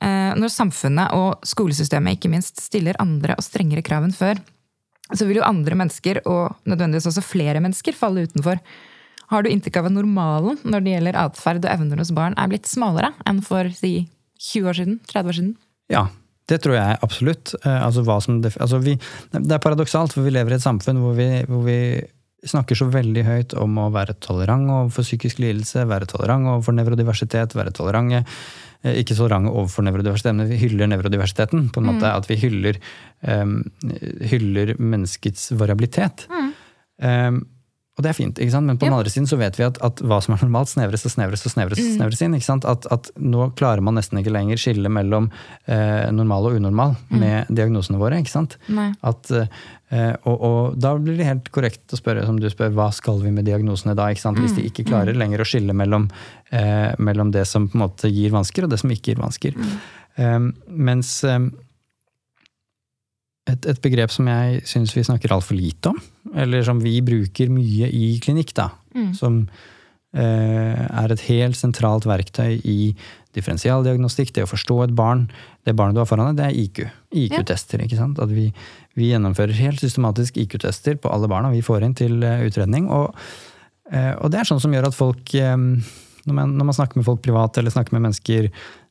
Eh, 0.00 0.32
Når 0.36 0.52
samfunnet 0.52 1.12
og 1.16 1.40
skolesystemet 1.46 2.18
ikke 2.18 2.30
minst 2.32 2.60
stiller 2.60 2.98
andre 3.00 3.36
og 3.38 3.44
strengere 3.44 3.82
krav 3.82 4.04
enn 4.04 4.16
før, 4.16 4.40
så 5.12 5.26
vil 5.26 5.40
jo 5.40 5.46
andre 5.48 5.74
mennesker, 5.74 6.20
og 6.26 6.54
nødvendigvis 6.68 7.08
også 7.10 7.24
flere 7.24 7.60
mennesker, 7.60 7.96
falle 7.96 8.26
utenfor. 8.28 8.60
Har 9.30 9.42
du 9.42 9.50
inntrykk 9.50 9.80
av 9.80 9.86
at 9.86 9.94
normalen 9.94 10.58
når 10.62 10.84
det 10.84 10.92
gjelder 10.94 11.18
atferd 11.18 11.64
og 11.64 11.70
evner 11.72 11.98
hos 12.02 12.12
barn, 12.14 12.34
er 12.36 12.50
blitt 12.50 12.66
smalere 12.66 13.12
enn 13.26 13.40
for 13.42 13.68
si 13.74 14.08
20 14.38 14.68
år 14.70 14.78
siden? 14.78 15.00
30 15.06 15.30
år 15.30 15.38
siden? 15.38 15.56
Ja, 15.90 16.04
det 16.50 16.60
tror 16.64 16.76
jeg 16.76 17.02
absolutt. 17.06 17.54
Eh, 17.62 17.82
altså 17.86 18.04
som, 18.04 18.40
altså 18.42 18.80
vi, 18.82 18.96
det 19.32 19.54
er 19.54 19.62
paradoksalt, 19.62 20.16
for 20.16 20.26
vi 20.26 20.34
lever 20.34 20.54
i 20.56 20.58
et 20.58 20.64
samfunn 20.64 21.00
hvor 21.02 21.14
vi, 21.18 21.28
hvor 21.48 21.62
vi 21.66 21.78
snakker 22.46 22.78
så 22.78 22.88
veldig 22.88 23.24
høyt 23.26 23.54
om 23.60 23.78
å 23.82 23.90
være 23.92 24.16
tolerant 24.24 24.70
overfor 24.72 25.04
psykisk 25.04 25.42
lidelse, 25.42 25.84
være 25.88 26.08
tolerant 26.08 26.48
overfor 26.54 26.76
nevrodiversitet, 26.76 27.56
være 27.58 27.74
tolerante 27.76 28.22
eh, 28.22 28.96
ikke 29.02 29.16
tolerante 29.18 29.52
overfor 29.52 29.86
nevrodiversitet, 29.86 30.36
men 30.38 30.50
vi 30.50 30.60
hyller 30.62 30.90
nevrodiversiteten. 30.90 31.68
på 31.74 31.82
en 31.82 31.90
måte 31.92 32.10
At 32.10 32.28
vi 32.30 32.40
hyller, 32.40 32.80
um, 33.28 33.58
hyller 34.32 34.74
menneskets 34.78 35.50
variabilitet. 35.60 36.26
Em, 37.00 37.42
og 38.00 38.06
det 38.06 38.14
er 38.14 38.16
fint, 38.16 38.38
ikke 38.40 38.54
sant? 38.54 38.66
men 38.66 38.78
på 38.80 38.86
den 38.86 38.94
Ja. 38.94 38.98
andre 38.98 39.12
siden 39.12 39.28
så 39.28 39.36
vet 39.36 39.58
vi 39.60 39.66
at, 39.66 39.76
at 39.84 40.00
hva 40.00 40.20
som 40.24 40.34
er 40.34 40.40
normalt, 40.46 40.70
snevres 40.72 41.04
og 41.04 41.12
snevres 41.12 41.44
og 41.44 41.52
snevres. 41.52 41.78
mm. 41.78 41.96
snevres 41.98 42.22
inn. 42.24 42.36
ikke 42.38 42.48
sant? 42.48 42.64
At, 42.64 42.88
at 42.90 43.10
nå 43.20 43.50
klarer 43.60 43.84
man 43.84 43.98
nesten 44.00 44.18
ikke 44.22 44.32
lenger 44.32 44.56
skille 44.60 44.88
mellom 44.88 45.28
eh, 45.68 46.08
normal 46.16 46.48
og 46.48 46.56
unormal 46.56 46.96
med 47.12 47.52
diagnosene 47.52 48.00
våre. 48.00 48.22
ikke 48.22 48.32
sant? 48.32 48.56
At, 49.04 49.30
eh, 49.30 50.14
og, 50.24 50.36
og 50.40 50.80
da 50.80 50.94
blir 50.96 51.20
det 51.20 51.28
helt 51.28 51.52
korrekt 51.52 51.92
å 51.92 52.00
spørre 52.00 52.24
som 52.24 52.40
du 52.40 52.48
spør, 52.50 52.72
hva 52.72 52.88
skal 52.96 53.20
vi 53.20 53.34
med 53.36 53.44
diagnosene 53.44 53.94
da? 53.98 54.08
ikke 54.08 54.24
sant? 54.24 54.40
Hvis 54.40 54.56
de 54.56 54.64
ikke 54.70 54.88
klarer 54.88 55.18
lenger 55.18 55.44
å 55.44 55.48
skille 55.48 55.76
mellom, 55.76 56.08
eh, 56.50 56.96
mellom 56.98 57.34
det 57.36 57.44
som 57.50 57.68
på 57.68 57.76
en 57.76 57.84
måte 57.84 58.08
gir 58.08 58.32
vansker, 58.32 58.64
og 58.64 58.72
det 58.72 58.80
som 58.80 58.90
ikke 58.90 59.12
gir 59.12 59.20
vansker. 59.20 59.58
Um, 60.20 60.54
mens 60.66 61.20
um, 61.24 61.52
et, 63.48 63.66
et 63.66 63.82
begrep 63.82 64.12
som 64.12 64.28
jeg 64.28 64.62
syns 64.68 64.92
vi 64.96 65.06
snakker 65.06 65.32
altfor 65.32 65.56
lite 65.56 65.94
om, 65.94 66.00
eller 66.36 66.64
som 66.66 66.80
vi 66.82 66.98
bruker 67.04 67.52
mye 67.52 67.88
i 67.88 68.12
klinikk, 68.22 68.52
da, 68.58 68.68
som 69.16 69.44
eh, 70.12 70.84
er 70.84 71.14
et 71.14 71.24
helt 71.28 71.58
sentralt 71.58 72.06
verktøy 72.08 72.60
i 72.60 72.92
differensialdiagnostikk, 73.36 74.32
det 74.34 74.44
å 74.44 74.50
forstå 74.50 74.76
et 74.84 74.94
barn. 74.98 75.28
Det 75.66 75.76
barnet 75.78 75.96
du 75.96 76.02
har 76.02 76.08
foran 76.10 76.32
deg, 76.32 76.40
det 76.40 76.46
er 76.48 76.58
IQ. 76.58 76.80
IQ-tester. 77.24 77.84
ikke 77.84 77.98
sant? 77.98 78.18
At 78.22 78.32
vi, 78.34 78.48
vi 78.98 79.12
gjennomfører 79.12 79.54
helt 79.60 79.82
systematisk 79.82 80.40
IQ-tester 80.40 80.98
på 81.00 81.12
alle 81.12 81.30
barna 81.30 81.52
vi 81.54 81.62
får 81.64 81.86
inn 81.86 81.96
til 81.98 82.24
eh, 82.26 82.46
utredning. 82.48 82.88
Og, 82.90 83.14
eh, 83.92 84.12
og 84.16 84.32
det 84.32 84.42
er 84.42 84.50
sånn 84.50 84.62
som 84.62 84.74
gjør 84.74 84.90
at 84.90 84.98
folk 84.98 85.34
eh, 85.38 85.56
når 86.26 86.36
man, 86.36 86.56
når 86.58 86.70
man 86.72 86.76
snakker 86.76 87.00
med 87.00 87.06
folk 87.06 87.22
privat, 87.24 87.58
eller 87.58 87.72
snakker 87.72 87.96
med 87.96 88.08
mennesker 88.08 88.50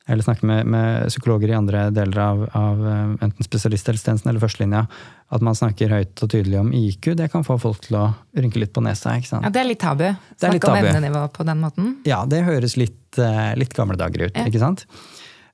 eller 0.10 0.26
snakke 0.26 0.48
med, 0.50 0.66
med 0.74 1.08
psykologer 1.12 1.52
i 1.52 1.56
andre 1.58 1.84
deler 1.94 2.20
av, 2.24 2.40
av 2.58 2.80
eh, 2.90 3.12
enten 3.28 3.46
spesialisthelsetjenesten 3.46 4.30
eller 4.32 4.42
førstelinja, 4.42 4.82
at 5.30 5.44
man 5.46 5.56
snakker 5.58 5.92
høyt 5.94 6.24
og 6.26 6.32
tydelig 6.34 6.58
om 6.60 6.72
IQ, 6.74 7.12
det 7.20 7.28
kan 7.32 7.46
få 7.46 7.60
folk 7.62 7.84
til 7.86 8.00
å 8.00 8.06
rynke 8.38 8.58
litt 8.64 8.74
på 8.74 8.82
nesa. 8.82 9.14
ikke 9.20 9.30
sant? 9.30 9.46
Ja, 9.46 9.52
det 9.54 9.62
er 9.62 9.70
litt 9.70 9.82
tabu. 9.84 10.04
er 10.10 10.18
Snakke 10.42 10.56
litt 10.58 10.68
om 10.72 10.78
evnenivå 10.82 11.24
på 11.36 11.46
den 11.46 11.62
måten. 11.62 11.92
Ja, 12.10 12.24
det 12.26 12.42
høres 12.48 12.74
litt, 12.82 13.20
eh, 13.22 13.54
litt 13.62 13.76
gamle 13.78 13.98
dager 14.02 14.26
ut, 14.28 14.34
Ja. 14.40 14.48
ikke 14.50 14.64
sant? 14.64 14.86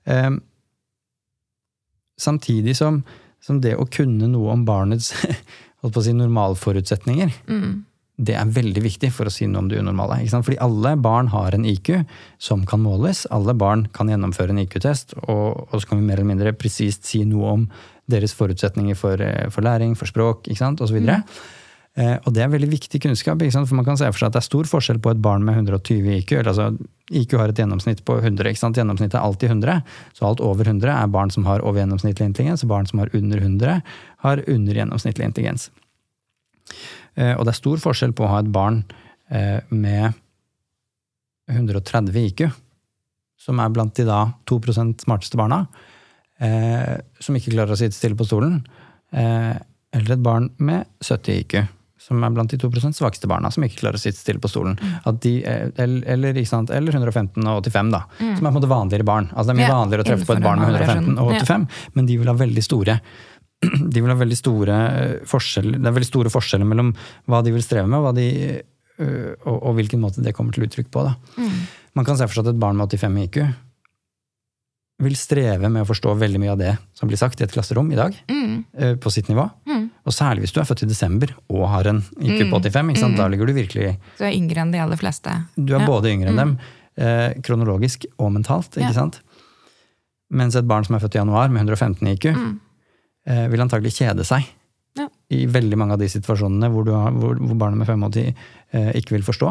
Um, 0.08 0.40
samtidig 2.22 2.76
som, 2.78 3.02
som 3.44 3.60
det 3.62 3.76
å 3.76 3.86
kunne 3.92 4.28
noe 4.32 4.54
om 4.54 4.64
barnets 4.68 5.12
holdt 5.84 5.94
på 5.98 6.00
å 6.02 6.06
si, 6.08 6.14
normalforutsetninger, 6.16 7.34
Mm. 7.52 7.84
Det 8.16 8.36
er 8.40 8.52
veldig 8.56 8.80
viktig 8.86 9.10
for 9.12 9.28
å 9.28 9.34
si 9.34 9.48
noe 9.50 9.66
om 9.66 9.68
det 9.72 9.82
unormale. 9.82 10.22
Ikke 10.24 10.32
sant? 10.38 10.46
Fordi 10.48 10.60
alle 10.64 10.94
barn 11.04 11.28
har 11.34 11.56
en 11.56 11.66
IQ 11.68 11.92
som 12.40 12.64
kan 12.68 12.80
måles. 12.84 13.26
Alle 13.36 13.56
barn 13.58 13.86
kan 13.96 14.12
gjennomføre 14.12 14.56
en 14.56 14.62
IQ-test, 14.64 15.18
og, 15.26 15.68
og 15.68 15.76
så 15.76 15.90
kan 15.90 16.00
vi 16.00 16.08
mer 16.08 16.22
eller 16.22 16.32
mindre 16.32 16.56
presist 16.56 17.10
si 17.10 17.26
noe 17.28 17.52
om 17.58 17.68
deres 18.12 18.36
forutsetninger 18.38 18.96
for, 18.96 19.20
eh, 19.20 19.50
for 19.52 19.66
læring, 19.66 19.98
for 20.00 20.08
språk 20.08 20.48
ikke 20.48 20.62
sant? 20.62 20.84
osv. 20.86 20.96
Eh, 21.96 22.18
og 22.24 22.34
det 22.36 22.44
er 22.44 22.52
veldig 22.52 22.72
viktig 22.72 23.02
kunnskap, 23.04 23.42
ikke 23.42 23.56
sant? 23.58 23.68
for 23.68 23.80
man 23.80 23.88
kan 23.88 24.00
se 24.00 24.08
for 24.12 24.22
seg 24.22 24.32
at 24.32 24.38
det 24.38 24.44
er 24.44 24.50
stor 24.50 24.68
forskjell 24.72 25.00
på 25.04 25.12
et 25.12 25.24
barn 25.24 25.44
med 25.44 25.60
120 25.60 26.12
IQ. 26.22 26.38
eller 26.40 26.54
altså 26.54 26.72
IQ 27.12 27.38
har 27.40 27.52
et 27.52 27.60
gjennomsnitt 27.60 28.04
på 28.08 28.20
100. 28.22 28.48
ikke 28.48 28.64
sant? 28.64 28.80
Gjennomsnittet 28.80 29.20
er 29.20 29.28
alltid 29.28 29.58
100. 29.58 29.82
Så 30.16 30.28
alt 30.28 30.44
over 30.44 30.68
100 30.68 30.92
er 30.92 31.12
barn 31.12 31.32
som 31.32 31.48
har 31.50 31.64
over 31.64 31.84
gjennomsnittlig 31.84 32.32
intelligens, 32.32 32.64
og 32.64 32.72
barn 32.72 32.88
som 32.88 33.04
har 33.04 33.12
under 33.12 33.44
100 33.44 33.82
har 34.24 34.44
under 34.48 34.80
gjennomsnittlig 34.80 35.28
intelligens. 35.28 35.70
Eh, 37.18 37.34
Og 37.38 37.46
det 37.46 37.54
er 37.54 37.62
stor 37.62 37.78
forskjell 37.84 38.14
på 38.14 38.26
å 38.26 38.32
ha 38.34 38.40
et 38.44 38.52
barn 38.52 38.84
eh, 39.32 39.60
med 39.70 40.14
130 41.52 42.16
IQ, 42.32 42.48
som 43.40 43.60
er 43.62 43.70
blant 43.74 43.94
de 43.98 44.06
da 44.08 44.24
2% 44.50 45.04
smarteste 45.06 45.38
barna, 45.38 45.66
eh, 46.42 46.98
som 47.22 47.38
ikke 47.38 47.54
klarer 47.54 47.76
å 47.76 47.80
sitte 47.80 47.96
stille 47.98 48.18
på 48.18 48.26
stolen, 48.28 48.64
eh, 49.14 49.54
eller 49.96 50.16
et 50.18 50.24
barn 50.26 50.50
med 50.58 50.88
70 51.06 51.38
IQ, 51.44 51.58
som 52.06 52.22
er 52.26 52.34
blant 52.36 52.52
de 52.52 52.58
2% 52.62 52.94
svakeste 52.98 53.30
barna, 53.30 53.50
som 53.54 53.64
ikke 53.66 53.80
klarer 53.84 53.98
å 53.98 54.02
sitte 54.02 54.20
stille 54.20 54.42
på 54.42 54.50
stolen. 54.52 54.76
At 55.08 55.22
de, 55.24 55.40
eller, 55.46 56.38
sant, 56.46 56.70
eller 56.70 56.94
115 56.94 57.40
og 57.48 57.64
85, 57.64 57.92
da, 57.94 58.02
som 58.20 58.28
er 58.36 58.42
på 58.42 58.52
en 58.52 58.58
måte 58.60 58.70
vanligere 58.70 59.08
barn. 59.08 59.30
Altså 59.34 59.48
Det 59.48 59.56
er 59.56 59.62
mye 59.62 59.70
Ja, 59.70 59.78
vanligere 59.80 60.04
å 60.04 60.10
treffe 60.12 60.28
på 60.28 60.36
et 60.36 60.44
barn 60.44 60.60
med 60.60 60.70
115 60.76 61.16
og 61.18 61.32
variasjonen. 61.32 61.66
85, 61.70 61.96
men 61.96 62.06
de 62.12 62.18
vil 62.20 62.28
ha 62.30 62.36
veldig 62.38 62.64
store 62.66 63.00
de 63.94 64.02
vil 64.02 64.12
ha 64.12 64.16
veldig 64.20 64.38
store 64.40 64.78
eh, 65.02 65.26
forskjeller, 65.26 65.80
det 65.82 65.88
er 65.92 65.98
veldig 66.00 66.12
store 66.12 66.30
forskjeller 66.34 66.66
mellom 66.70 66.94
hva 67.28 67.44
de 67.44 67.52
vil 67.56 67.64
streve 67.66 67.88
med, 67.88 68.00
og, 68.00 68.16
de, 68.16 68.62
øh, 69.00 69.36
og, 69.46 69.58
og 69.72 69.76
hvilken 69.80 70.02
måte 70.02 70.22
det 70.26 70.36
kommer 70.38 70.54
til 70.56 70.66
uttrykk 70.68 70.90
på. 70.92 71.04
Da. 71.08 71.16
Man 71.96 72.06
kan 72.06 72.18
se 72.18 72.28
for 72.28 72.34
seg 72.40 72.48
at 72.48 72.54
et 72.56 72.60
barn 72.60 72.76
med 72.78 72.90
85 72.92 73.22
IQ 73.28 73.40
vil 75.04 75.16
streve 75.20 75.68
med 75.68 75.84
å 75.84 75.88
forstå 75.90 76.14
veldig 76.16 76.40
mye 76.40 76.52
av 76.54 76.60
det 76.62 76.74
som 76.96 77.10
blir 77.10 77.20
sagt 77.20 77.42
i 77.42 77.44
et 77.44 77.52
klasserom 77.52 77.90
i 77.92 77.98
dag, 78.00 78.16
Mm. 78.32 78.64
øh, 78.80 78.96
på 79.04 79.12
sitt 79.12 79.28
nivå. 79.28 79.44
Mm. 79.68 79.90
Og 80.08 80.14
særlig 80.16 80.46
hvis 80.46 80.54
du 80.56 80.62
er 80.62 80.68
født 80.70 80.84
i 80.86 80.88
desember 80.88 81.34
og 81.50 81.66
har 81.68 81.88
en 81.92 82.00
IQ 82.22 82.46
på 82.52 82.62
85. 82.62 82.90
Ikke 82.94 83.02
sant? 83.04 83.18
Da 83.20 83.28
ligger 83.28 83.46
du 83.48 83.54
virkelig 83.54 83.98
Du 84.18 84.24
er 84.24 84.32
yngre 84.32 84.62
enn 84.64 84.72
de 84.72 84.80
aller 84.80 84.96
fleste. 84.96 85.34
Du 85.58 85.74
er 85.76 85.80
Ja. 85.82 85.86
både 85.88 86.14
yngre 86.14 86.30
enn 86.32 86.38
dem, 86.40 86.58
eh, 86.98 87.34
kronologisk 87.44 88.06
og 88.18 88.32
mentalt. 88.32 88.72
ikke 88.72 88.88
Ja. 88.88 88.94
sant? 88.94 89.20
Mens 90.32 90.56
et 90.56 90.66
barn 90.68 90.86
som 90.86 90.96
er 90.96 91.00
født 91.00 91.16
i 91.16 91.20
januar 91.20 91.50
med 91.52 91.66
115 91.68 92.08
IQ, 92.08 92.34
Mm. 92.36 92.60
Eh, 93.28 93.48
vil 93.52 93.62
antagelig 93.66 93.96
kjede 94.00 94.26
seg 94.28 94.46
Ja. 94.96 95.10
i 95.30 95.42
veldig 95.52 95.76
mange 95.78 95.94
av 95.98 96.00
de 96.00 96.08
situasjonene 96.08 96.70
hvor, 96.72 96.86
du 96.88 96.94
har, 96.96 97.12
hvor, 97.12 97.36
hvor 97.36 97.58
barnet 97.60 97.82
med 97.82 97.88
85 97.90 98.34
eh, 98.72 98.92
ikke 99.02 99.18
vil 99.18 99.26
forstå. 99.28 99.50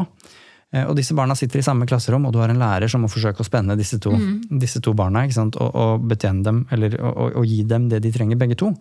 Eh, 0.72 0.86
Og 0.88 0.96
disse 0.96 1.12
barna 1.14 1.34
sitter 1.36 1.60
i 1.60 1.62
samme 1.66 1.84
klasserom, 1.86 2.24
og 2.26 2.32
du 2.32 2.38
har 2.40 2.48
en 2.48 2.58
lærer 2.62 2.88
som 2.88 3.02
må 3.04 3.10
forsøke 3.12 3.44
å 3.44 3.46
spenne 3.46 3.76
disse 3.76 3.98
to, 4.00 4.14
disse 4.50 4.80
to 4.80 4.94
barna 4.96 5.26
ikke 5.26 5.36
sant? 5.36 5.56
Og, 5.60 5.74
og 5.74 6.06
betjene 6.08 6.42
dem, 6.46 6.62
eller 6.72 6.96
og, 7.02 7.36
og, 7.36 7.44
gi 7.46 7.60
dem 7.68 7.90
det 7.92 8.00
de 8.06 8.12
trenger, 8.14 8.40
begge 8.40 8.56
to. 8.56 8.72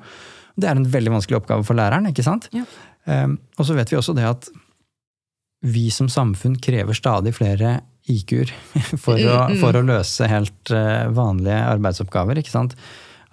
Det 0.55 0.69
er 0.69 0.77
en 0.79 0.87
veldig 0.87 1.11
vanskelig 1.17 1.41
oppgave 1.41 1.65
for 1.67 1.75
læreren. 1.75 2.07
ikke 2.07 2.23
sant? 2.23 2.47
Ja. 2.55 2.63
Eh, 3.05 3.27
og 3.57 3.65
så 3.67 3.75
vet 3.75 3.91
vi 3.91 3.97
også 3.99 4.15
det 4.15 4.23
at 4.29 4.47
vi 5.63 5.89
som 5.95 6.07
samfunn 6.11 6.57
krever 6.59 6.95
stadig 6.95 7.31
flere 7.35 7.81
IQ-er 8.11 8.49
for, 9.03 9.15
Mm, 9.19 9.53
mm. 9.55 9.59
for 9.61 9.75
å 9.79 9.83
løse 9.87 10.27
helt 10.27 10.71
eh, 10.75 11.07
vanlige 11.15 11.59
arbeidsoppgaver. 11.75 12.39
ikke 12.41 12.51
sant? 12.51 12.75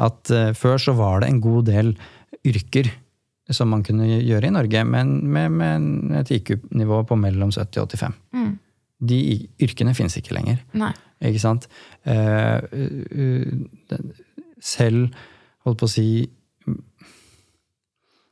At 0.00 0.30
eh, 0.34 0.52
Før 0.56 0.80
så 0.80 0.94
var 0.96 1.20
det 1.22 1.28
en 1.30 1.40
god 1.44 1.68
del 1.68 1.94
yrker 2.46 2.88
som 3.50 3.68
man 3.72 3.82
kunne 3.82 4.06
gjøre 4.06 4.46
i 4.46 4.54
Norge, 4.54 4.84
men 4.86 5.08
med, 5.26 5.50
med 5.58 6.12
et 6.20 6.30
IQ-nivå 6.36 7.00
på 7.08 7.16
mellom 7.18 7.50
70 7.50 7.80
og 7.82 7.88
85. 7.90 8.14
Mm. 8.36 8.52
De 9.10 9.18
yrkene 9.66 9.94
fins 9.98 10.14
ikke 10.20 10.36
lenger. 10.36 10.60
Nei. 10.78 10.92
Ikke 11.26 11.42
sant? 11.42 11.66
Eh, 12.06 12.60
den- 13.90 14.12
selv, 14.60 15.10
holdt 15.64 15.80
på 15.80 15.88
å 15.88 15.92
si 15.94 16.06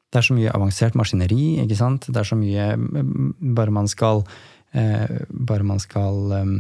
Det 0.09 0.21
er 0.21 0.25
så 0.25 0.35
mye 0.37 0.53
avansert 0.55 0.95
maskineri, 0.97 1.59
ikke 1.65 1.77
sant? 1.77 2.07
Det 2.09 2.17
er 2.21 2.29
så 2.29 2.37
mye 2.37 2.67
Bare 3.57 3.73
man 3.75 3.89
skal 3.89 4.23
eh, 4.73 5.25
Bare 5.29 5.65
man 5.69 5.81
skal 5.81 6.33
um, 6.37 6.55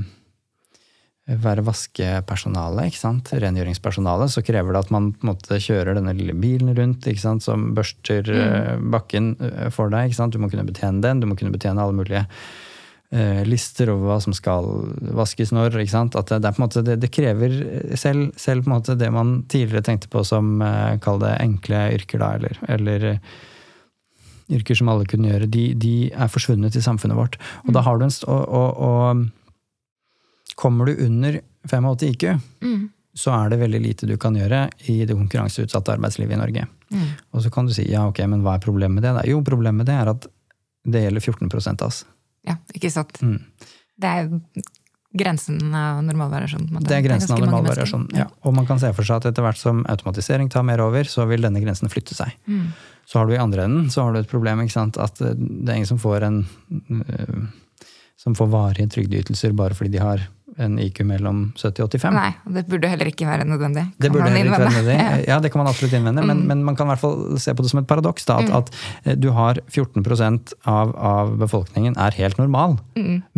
være 1.28 1.64
vaskepersonale, 1.66 2.86
ikke 2.88 3.00
sant? 3.02 3.28
rengjøringspersonale, 3.36 4.30
så 4.32 4.40
krever 4.44 4.72
det 4.72 4.86
at 4.86 4.92
man 4.94 5.10
på 5.12 5.26
en 5.26 5.32
måte 5.34 5.58
kjører 5.60 5.98
denne 5.98 6.14
lille 6.16 6.32
bilen 6.38 6.72
rundt 6.76 7.04
ikke 7.10 7.20
sant? 7.20 7.44
som 7.44 7.74
børster 7.76 8.24
mm. 8.24 8.88
bakken 8.94 9.34
eh, 9.36 9.68
for 9.74 9.92
deg. 9.92 10.08
Ikke 10.08 10.22
sant? 10.22 10.32
Du 10.32 10.40
må 10.40 10.48
kunne 10.48 10.66
betjene 10.68 11.04
den, 11.04 11.20
du 11.20 11.28
må 11.28 11.36
kunne 11.36 11.52
betjene 11.52 11.84
alle 11.84 11.98
mulige 11.98 12.24
uh, 12.24 13.42
lister 13.44 13.92
over 13.92 14.12
hva 14.12 14.18
som 14.24 14.36
skal 14.36 14.70
vaskes 15.20 15.52
når. 15.52 15.76
ikke 15.82 15.94
sant? 15.94 16.16
At 16.16 16.32
det, 16.32 16.40
det, 16.44 16.48
er 16.48 16.56
på 16.56 16.62
en 16.62 16.66
måte, 16.66 16.84
det, 16.86 16.98
det 17.04 17.12
krever 17.12 17.60
selv, 18.00 18.32
selv 18.40 18.64
på 18.64 18.72
en 18.72 18.76
måte 18.78 18.96
det 18.98 19.12
man 19.12 19.42
tidligere 19.52 19.84
tenkte 19.84 20.12
på 20.12 20.24
som 20.24 20.58
uh, 20.64 20.96
kall 21.04 21.20
det 21.24 21.36
enkle 21.44 21.88
yrker, 21.98 22.24
da, 22.24 22.34
eller, 22.38 22.60
eller 22.72 23.08
eh, 23.12 23.32
yrker 24.56 24.78
som 24.78 24.88
alle 24.88 25.04
kunne 25.08 25.28
gjøre, 25.28 25.50
de, 25.52 25.70
de 25.76 25.96
er 26.08 26.32
forsvunnet 26.32 26.76
i 26.76 26.84
samfunnet 26.84 27.18
vårt. 27.18 27.36
Og 27.66 27.74
da 27.76 27.84
har 27.84 28.00
du 28.00 28.08
en 28.08 28.16
og, 28.24 28.40
og, 28.48 28.80
og 28.88 29.28
kommer 30.58 30.88
du 30.90 31.04
under 31.06 31.40
85 31.70 32.02
IQ, 32.02 32.24
Mm. 32.60 32.88
så 33.14 33.30
er 33.34 33.50
det 33.50 33.58
veldig 33.60 33.80
lite 33.82 34.06
du 34.06 34.16
kan 34.16 34.34
gjøre 34.34 34.68
i 34.90 35.04
det 35.06 35.14
konkurranseutsatte 35.14 35.92
arbeidslivet 35.94 36.34
i 36.34 36.40
Norge. 36.40 36.66
Mm. 36.90 37.06
Og 37.32 37.42
så 37.42 37.50
kan 37.50 37.66
du 37.66 37.74
si 37.74 37.86
ja, 37.90 38.06
ok, 38.08 38.18
men 38.26 38.42
hva 38.42 38.56
er 38.56 38.64
problemet 38.64 38.98
med 38.98 39.06
det? 39.06 39.14
da? 39.14 39.22
Jo, 39.26 39.42
problemet 39.46 39.84
med 39.84 39.86
det 39.86 39.94
er 39.94 40.10
at 40.14 40.26
det 40.88 41.04
gjelder 41.04 41.20
14 41.20 41.76
av 41.82 41.86
oss. 41.86 42.04
Ja, 42.46 42.56
ikke 42.74 42.90
sant. 42.90 43.20
Mm. 43.22 43.38
Det 43.98 44.08
er 44.08 44.30
grensen 45.18 45.74
av 45.74 46.02
normalvariasjon. 46.04 46.68
Det 46.84 46.96
er 46.96 47.04
grensen 47.06 47.34
av 47.34 47.42
normalvariasjon. 47.42 48.08
Ja. 48.16 48.26
Og 48.46 48.54
man 48.54 48.66
kan 48.66 48.80
se 48.80 48.90
for 48.96 49.06
seg 49.06 49.20
at 49.22 49.30
etter 49.30 49.44
hvert 49.46 49.58
som 49.60 49.84
automatisering 49.88 50.50
tar 50.52 50.66
mer 50.66 50.82
over, 50.84 51.04
så 51.08 51.26
vil 51.30 51.42
denne 51.44 51.62
grensen 51.64 51.90
flytte 51.92 52.14
seg. 52.18 52.34
Mm. 52.46 52.72
Så 53.08 53.18
har 53.18 53.26
du 53.26 53.34
i 53.34 53.40
andre 53.40 53.64
enden 53.68 53.90
så 53.90 54.04
har 54.04 54.12
du 54.12 54.20
et 54.20 54.30
problem, 54.30 54.60
ikke 54.64 54.76
sant? 54.76 54.98
at 55.00 55.20
eh, 55.24 55.34
det 55.34 55.72
er 55.72 55.80
ingen 55.80 55.90
som 55.90 56.02
får 56.02 56.26
en 56.28 56.42
øh, 56.74 57.46
som 58.18 58.34
får 58.34 58.50
varige 58.50 58.90
trygdeytelser 58.96 59.54
bare 59.56 59.76
fordi 59.78 59.94
de 59.96 60.02
har 60.02 60.26
en 60.58 60.78
IQ 60.82 61.00
mellom 61.06 61.42
70 61.56 61.84
og 61.84 61.92
85. 61.94 62.16
Nei, 62.16 62.30
og 62.46 62.56
det 62.56 62.64
burde 62.68 62.90
heller 62.90 63.10
ikke 63.10 63.28
være 63.28 63.46
nødvendig. 63.46 63.84
Det 64.00 64.10
burde 64.10 64.26
heller 64.26 64.48
ikke 64.50 64.58
være 64.58 64.72
nødvendig. 64.74 65.26
Ja, 65.30 65.38
det 65.42 65.52
kan 65.54 65.62
man 65.62 65.70
absolutt 65.70 65.94
innvende, 65.94 66.24
men, 66.26 66.42
men 66.50 66.64
man 66.66 66.78
kan 66.78 66.88
i 66.88 66.92
hvert 66.94 67.02
fall 67.02 67.38
se 67.42 67.54
på 67.54 67.64
det 67.64 67.70
som 67.72 67.80
et 67.82 67.88
paradoks. 67.90 68.26
Da, 68.28 68.40
at, 68.42 68.50
at 68.58 68.72
eh, 69.04 69.18
du 69.18 69.30
har 69.36 69.60
14% 69.70 70.54
av, 70.70 70.94
av 70.98 71.32
befolkningen 71.40 71.98
er 72.00 72.16
helt 72.18 72.40
normal, 72.42 72.78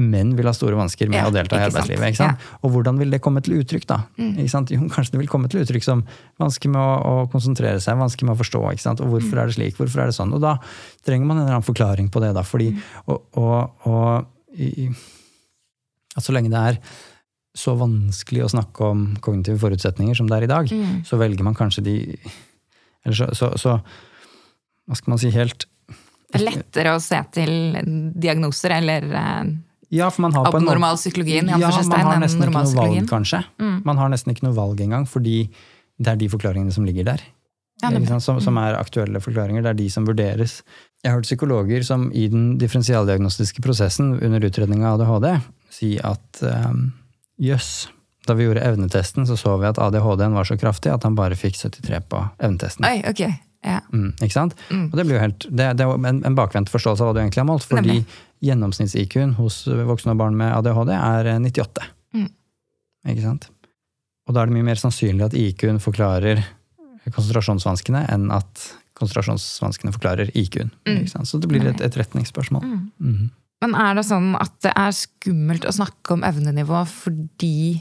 men 0.00 0.34
vil 0.38 0.48
ha 0.48 0.54
store 0.56 0.78
vansker 0.80 1.12
med 1.12 1.20
Ja, 1.20 1.28
å 1.28 1.34
delta 1.34 1.60
i 1.60 1.66
arbeidslivet. 1.68 2.14
Ikke 2.14 2.22
sant? 2.22 2.48
Og 2.64 2.74
hvordan 2.74 3.00
vil 3.00 3.12
det 3.12 3.20
komme 3.24 3.44
til 3.44 3.60
uttrykk, 3.60 3.86
da? 3.90 4.00
Ikke 4.30 4.50
sant? 4.52 4.72
Jo, 4.72 4.88
kanskje 4.92 5.16
det 5.16 5.24
vil 5.24 5.32
komme 5.32 5.50
til 5.52 5.62
uttrykk 5.64 5.86
som 5.86 6.06
vansker 6.40 6.72
med 6.72 6.80
å, 6.80 6.96
å 7.24 7.28
konsentrere 7.32 7.82
seg, 7.84 8.00
vansker 8.00 8.28
med 8.28 8.38
å 8.38 8.40
forstå. 8.40 8.64
Ikke 8.72 8.86
sant? 8.86 9.04
Og 9.04 9.12
hvorfor 9.14 9.42
er 9.42 9.50
det 9.50 9.58
slik, 9.58 9.76
hvorfor 9.78 10.04
er 10.04 10.12
det 10.12 10.16
sånn? 10.16 10.32
Og 10.36 10.42
da 10.44 10.56
trenger 11.06 11.28
man 11.28 11.40
en 11.40 11.46
eller 11.46 11.60
annen 11.60 11.68
forklaring 11.68 12.10
på 12.12 12.22
det, 12.24 12.32
da. 12.36 12.44
Fordi, 12.46 12.72
og, 13.06 13.22
og, 13.40 13.88
og 13.90 14.60
i, 14.60 14.88
at 16.16 16.26
så 16.26 16.34
lenge 16.34 16.50
det 16.52 16.60
er 16.72 16.80
så 17.56 17.74
vanskelig 17.78 18.44
å 18.46 18.50
snakke 18.52 18.84
om 18.86 19.00
kognitive 19.24 19.58
forutsetninger 19.58 20.14
som 20.16 20.28
det 20.30 20.36
er 20.38 20.46
i 20.46 20.50
dag, 20.52 20.68
Mm. 20.70 21.00
så 21.04 21.18
velger 21.18 21.42
man 21.42 21.54
kanskje 21.58 21.82
de 21.84 21.96
Eller 23.04 23.16
så, 23.16 23.26
så, 23.34 23.48
så 23.58 23.80
Hva 24.86 24.96
skal 24.98 25.10
man 25.14 25.18
si 25.18 25.30
helt 25.34 25.64
er 26.34 26.44
lettere 26.44 26.92
å 26.94 27.00
se 27.02 27.18
til 27.34 28.10
diagnoser 28.14 28.70
eller 28.76 29.02
eh, 29.10 29.50
Ja, 29.90 30.10
for 30.14 30.22
man 30.22 30.32
har 30.36 30.46
abnormal 30.46 30.94
psykologien 31.00 31.48
i 31.48 31.50
Ja, 31.50 31.58
man 31.58 31.66
anførselstegn 31.72 32.06
har 32.06 32.14
enn 32.14 32.22
nesten 32.22 32.44
ikke 32.44 32.54
noe 32.54 32.74
valg, 32.76 33.08
kanskje. 33.10 33.40
kanskje. 33.58 33.82
Man 33.88 33.98
har 33.98 34.08
nesten 34.12 34.30
ikke 34.34 34.46
noe 34.46 34.54
valg 34.54 34.80
engang, 34.84 35.08
fordi 35.10 35.48
det 35.98 36.12
er 36.12 36.20
de 36.20 36.28
forklaringene 36.30 36.72
som 36.72 36.84
ligger 36.86 37.04
der. 37.10 37.20
Ja, 37.82 37.90
som, 38.20 38.38
som 38.44 38.58
er 38.60 38.76
aktuelle 38.78 39.18
forklaringer. 39.24 39.64
Det 39.64 39.70
er 39.72 39.78
de 39.80 39.88
som 39.90 40.04
vurderes. 40.06 40.60
Jeg 41.02 41.10
har 41.10 41.16
hørt 41.18 41.26
psykologer 41.26 41.82
som 41.82 42.10
i 42.12 42.28
den 42.28 42.58
differensialdiagnostiske 42.60 43.62
prosessen 43.64 44.14
under 44.22 44.44
utredning 44.46 44.84
av 44.84 45.00
ADHD 45.00 45.40
si 45.72 45.94
at 45.98 46.42
um, 46.44 46.92
jøss, 47.40 47.88
da 48.28 48.36
vi 48.36 48.46
gjorde 48.46 48.64
evnetesten, 48.64 49.26
så 49.26 49.36
så 49.40 49.56
vi 49.60 49.68
at 49.70 49.78
ADHD-en 49.80 50.36
var 50.36 50.48
så 50.48 50.58
kraftig 50.60 50.92
at 50.92 51.06
han 51.08 51.16
bare 51.18 51.38
fikk 51.38 51.56
73 51.56 52.02
på 52.10 52.24
evnetesten. 52.38 52.86
Oi, 52.86 53.00
ok. 53.08 53.22
Ja. 53.64 53.80
Mm, 53.92 54.12
ikke 54.20 54.32
sant? 54.32 54.54
Og 54.72 54.96
det 54.96 55.04
blir 55.04 55.18
jo 55.18 55.22
helt, 55.24 55.46
det, 55.48 55.66
det 55.76 55.84
er 55.84 56.06
en, 56.08 56.20
en 56.24 56.36
bakvendt 56.36 56.72
forståelse 56.72 57.04
av 57.04 57.10
hva 57.10 57.16
du 57.16 57.22
egentlig 57.22 57.42
har 57.42 57.48
målt, 57.48 57.66
fordi 57.68 57.98
gjennomsnitts-IQ-en 58.44 59.34
hos 59.36 59.62
voksne 59.68 60.14
og 60.14 60.20
barn 60.22 60.38
med 60.38 60.52
ADHD 60.54 60.94
er 60.96 61.28
eh, 61.34 61.40
98. 61.44 61.88
Mm. 62.16 62.30
Ikke 63.12 63.24
sant? 63.26 63.50
Og 64.28 64.36
da 64.36 64.42
er 64.42 64.48
det 64.50 64.56
mye 64.56 64.68
mer 64.70 64.80
sannsynlig 64.80 65.26
at 65.26 65.36
IQ-en 65.36 65.80
forklarer 65.82 66.44
konsentrasjonsvanskene, 67.10 68.04
enn 68.12 68.30
at 68.32 68.64
konsentrasjonsvanskene 69.00 69.92
forklarer 69.96 70.32
IQ-en. 70.36 70.72
Mm. 70.88 71.04
Så 71.26 71.40
det 71.40 71.48
blir 71.50 71.64
et 71.68 71.84
etterretningsspørsmål. 71.84 72.64
Mhm. 73.00 73.28
Men 73.60 73.76
er 73.76 73.98
det 73.98 74.06
sånn 74.08 74.32
at 74.40 74.54
det 74.64 74.72
er 74.72 74.96
skummelt 74.96 75.66
å 75.68 75.74
snakke 75.76 76.16
om 76.16 76.24
evnenivå 76.24 76.80
fordi 76.88 77.80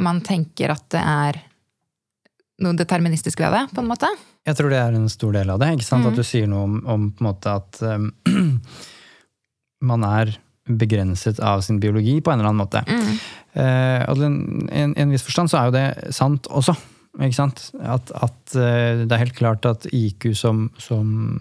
man 0.00 0.22
tenker 0.24 0.72
at 0.72 0.86
det 0.94 1.02
er 1.02 1.40
noe 2.64 2.74
deterministisk 2.78 3.42
ved 3.42 3.54
det, 3.54 3.64
på 3.74 3.82
en 3.82 3.90
måte? 3.90 4.08
Jeg 4.48 4.58
tror 4.58 4.72
det 4.72 4.80
er 4.80 4.96
en 4.96 5.08
stor 5.12 5.34
del 5.36 5.50
av 5.52 5.60
det. 5.60 5.72
ikke 5.76 5.86
sant? 5.86 6.06
Mm. 6.06 6.10
At 6.10 6.18
du 6.18 6.26
sier 6.26 6.50
noe 6.50 6.66
om, 6.66 6.76
om 6.88 7.08
på 7.12 7.22
en 7.22 7.28
måte 7.28 7.54
at 7.60 7.80
um, 7.84 8.08
man 9.90 10.06
er 10.08 10.32
begrenset 10.68 11.40
av 11.44 11.62
sin 11.64 11.78
biologi 11.80 12.18
på 12.20 12.32
en 12.32 12.40
eller 12.40 12.50
annen 12.50 12.60
måte. 12.60 12.82
Eh, 13.56 14.02
og 14.10 14.20
i 14.20 14.26
en, 14.28 14.92
en 14.92 15.14
viss 15.14 15.24
forstand 15.24 15.52
så 15.52 15.60
er 15.60 15.68
jo 15.68 15.76
det 15.76 16.14
sant 16.16 16.48
også. 16.50 16.74
Ikke 17.18 17.38
sant? 17.38 17.62
At, 17.80 18.12
at 18.14 18.56
uh, 18.56 19.04
det 19.04 19.10
er 19.10 19.22
helt 19.24 19.38
klart 19.38 19.68
at 19.68 19.88
IQ 19.92 20.30
som, 20.38 20.68
som 20.80 21.38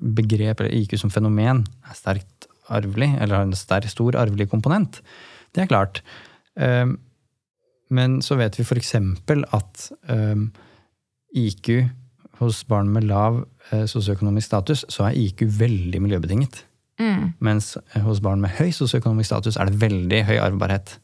begrep, 0.00 0.62
eller 0.62 0.74
IQ 0.78 0.96
som 1.00 1.12
fenomen, 1.12 1.64
er 1.84 1.98
sterkt 1.98 2.47
arvelig, 2.68 3.10
eller 3.18 3.40
har 3.40 3.46
en 3.46 3.56
sterk, 3.56 3.88
stor 3.92 4.16
arvelig 4.20 4.48
komponent. 4.50 5.00
Det 5.54 5.64
er 5.64 5.70
klart. 5.70 6.02
Eh, 6.58 6.86
men 7.90 8.18
så 8.24 8.36
vet 8.40 8.58
vi 8.58 8.66
f.eks. 8.66 8.94
at 8.94 9.88
eh, 10.12 10.42
IQ 11.36 11.72
hos 12.38 12.62
barn 12.68 12.90
med 12.94 13.08
lav 13.08 13.42
eh, 13.72 13.84
sosioøkonomisk 13.88 14.46
status, 14.46 14.84
så 14.88 15.08
er 15.08 15.18
IQ 15.18 15.46
veldig 15.58 16.02
miljøbetinget. 16.04 16.64
Mm. 16.98 17.34
Mens 17.44 17.76
hos 18.02 18.20
barn 18.22 18.42
med 18.42 18.56
høy 18.58 18.72
sosioøkonomisk 18.74 19.30
status 19.30 19.56
er 19.56 19.70
det 19.70 19.80
veldig 19.80 20.24
høy 20.28 20.38
arvbarhet. 20.42 20.98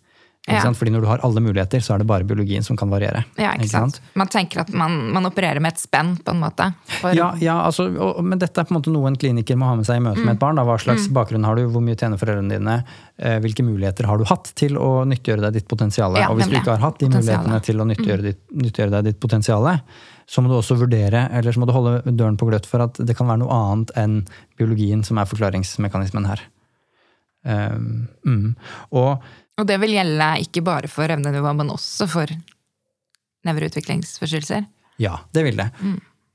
Ikke 0.45 0.59
Ja. 0.59 0.61
sant? 0.67 0.77
Fordi 0.77 0.91
når 0.93 1.01
du 1.01 1.07
har 1.09 1.21
alle 1.25 1.41
muligheter, 1.41 1.81
så 1.81 1.95
er 1.95 1.99
det 2.03 2.07
bare 2.07 2.23
biologien 2.29 2.63
som 2.63 2.77
kan 2.77 2.91
variere. 2.91 3.25
Ja, 3.41 3.55
ikke 3.57 3.71
sant? 3.71 4.01
Man 4.15 4.29
tenker 4.29 4.61
at 4.61 4.69
man, 4.77 5.11
man 5.11 5.25
opererer 5.25 5.59
med 5.59 5.73
et 5.73 5.79
spenn, 5.81 6.19
på 6.21 6.35
en 6.35 6.41
måte. 6.43 6.67
For, 7.01 7.15
Ja, 7.17 7.31
ja 7.41 7.55
altså, 7.65 7.87
og, 7.97 8.23
men 8.23 8.39
dette 8.39 8.61
er 8.61 8.65
på 8.69 8.75
en 8.75 8.81
måte 8.83 8.93
noe 8.93 9.09
en 9.09 9.17
kliniker 9.17 9.57
må 9.57 9.65
ha 9.71 9.75
med 9.79 9.87
seg 9.89 9.97
i 9.97 10.05
møte 10.05 10.21
med 10.21 10.35
et 10.35 10.43
barn. 10.43 10.57
Da. 10.61 10.65
Hva 10.69 10.77
slags 10.77 11.09
Mm. 11.09 11.15
bakgrunn 11.17 11.45
har 11.49 11.57
du, 11.57 11.63
hvor 11.73 11.81
mye 11.81 11.97
tjener 11.97 12.21
foreldrene 12.21 12.59
dine, 12.59 12.85
eh, 13.19 13.39
hvilke 13.41 13.65
muligheter 13.65 14.05
har 14.05 14.19
du 14.19 14.25
hatt 14.25 14.53
til 14.55 14.77
å 14.77 15.07
nyttiggjøre 15.09 15.41
deg 15.49 15.53
ditt 15.55 15.69
potensial? 15.69 16.13
Ja, 16.21 16.29
og 16.29 16.37
hvis 16.37 16.51
du 16.51 16.57
ikke 16.61 16.77
har 16.77 16.85
hatt 16.85 16.99
de 16.99 17.09
mulighetene 17.09 17.63
til 17.63 17.77
å 17.81 17.87
nyttiggjøre, 17.89 18.23
ditt, 18.23 18.41
nyttiggjøre 18.53 18.91
deg 18.91 19.05
ditt 19.05 19.21
potensial, 19.21 19.81
så 20.29 20.43
må 20.43 20.49
du 20.49 20.61
også 20.61 20.77
vurdere, 20.77 21.31
eller 21.33 21.53
så 21.53 21.59
må 21.61 21.67
du 21.67 21.73
holde 21.73 22.03
døren 22.17 22.37
på 22.37 22.49
gløtt 22.51 22.67
for 22.67 22.83
at 22.83 22.93
det 23.01 23.17
kan 23.17 23.27
være 23.27 23.39
noe 23.41 23.49
annet 23.49 23.91
enn 23.97 24.27
biologien 24.59 25.03
som 25.03 25.17
er 25.17 25.25
forklaringsmekanismen 25.25 26.27
her. 26.27 26.41
Um, 27.47 28.09
mm. 28.25 28.57
Og 28.93 29.21
Og 29.61 29.69
det 29.69 29.79
vil 29.83 29.95
gjelde 29.95 30.31
ikke 30.43 30.65
bare 30.67 30.91
for 30.91 31.11
evnenivå, 31.11 31.53
men 31.55 31.71
også 31.75 32.09
for 32.11 32.31
nevroutviklingsforstyrrelser. 33.47 34.67
Ja, 35.03 35.19
det 35.35 35.45
vil 35.47 35.59
det. 35.61 35.69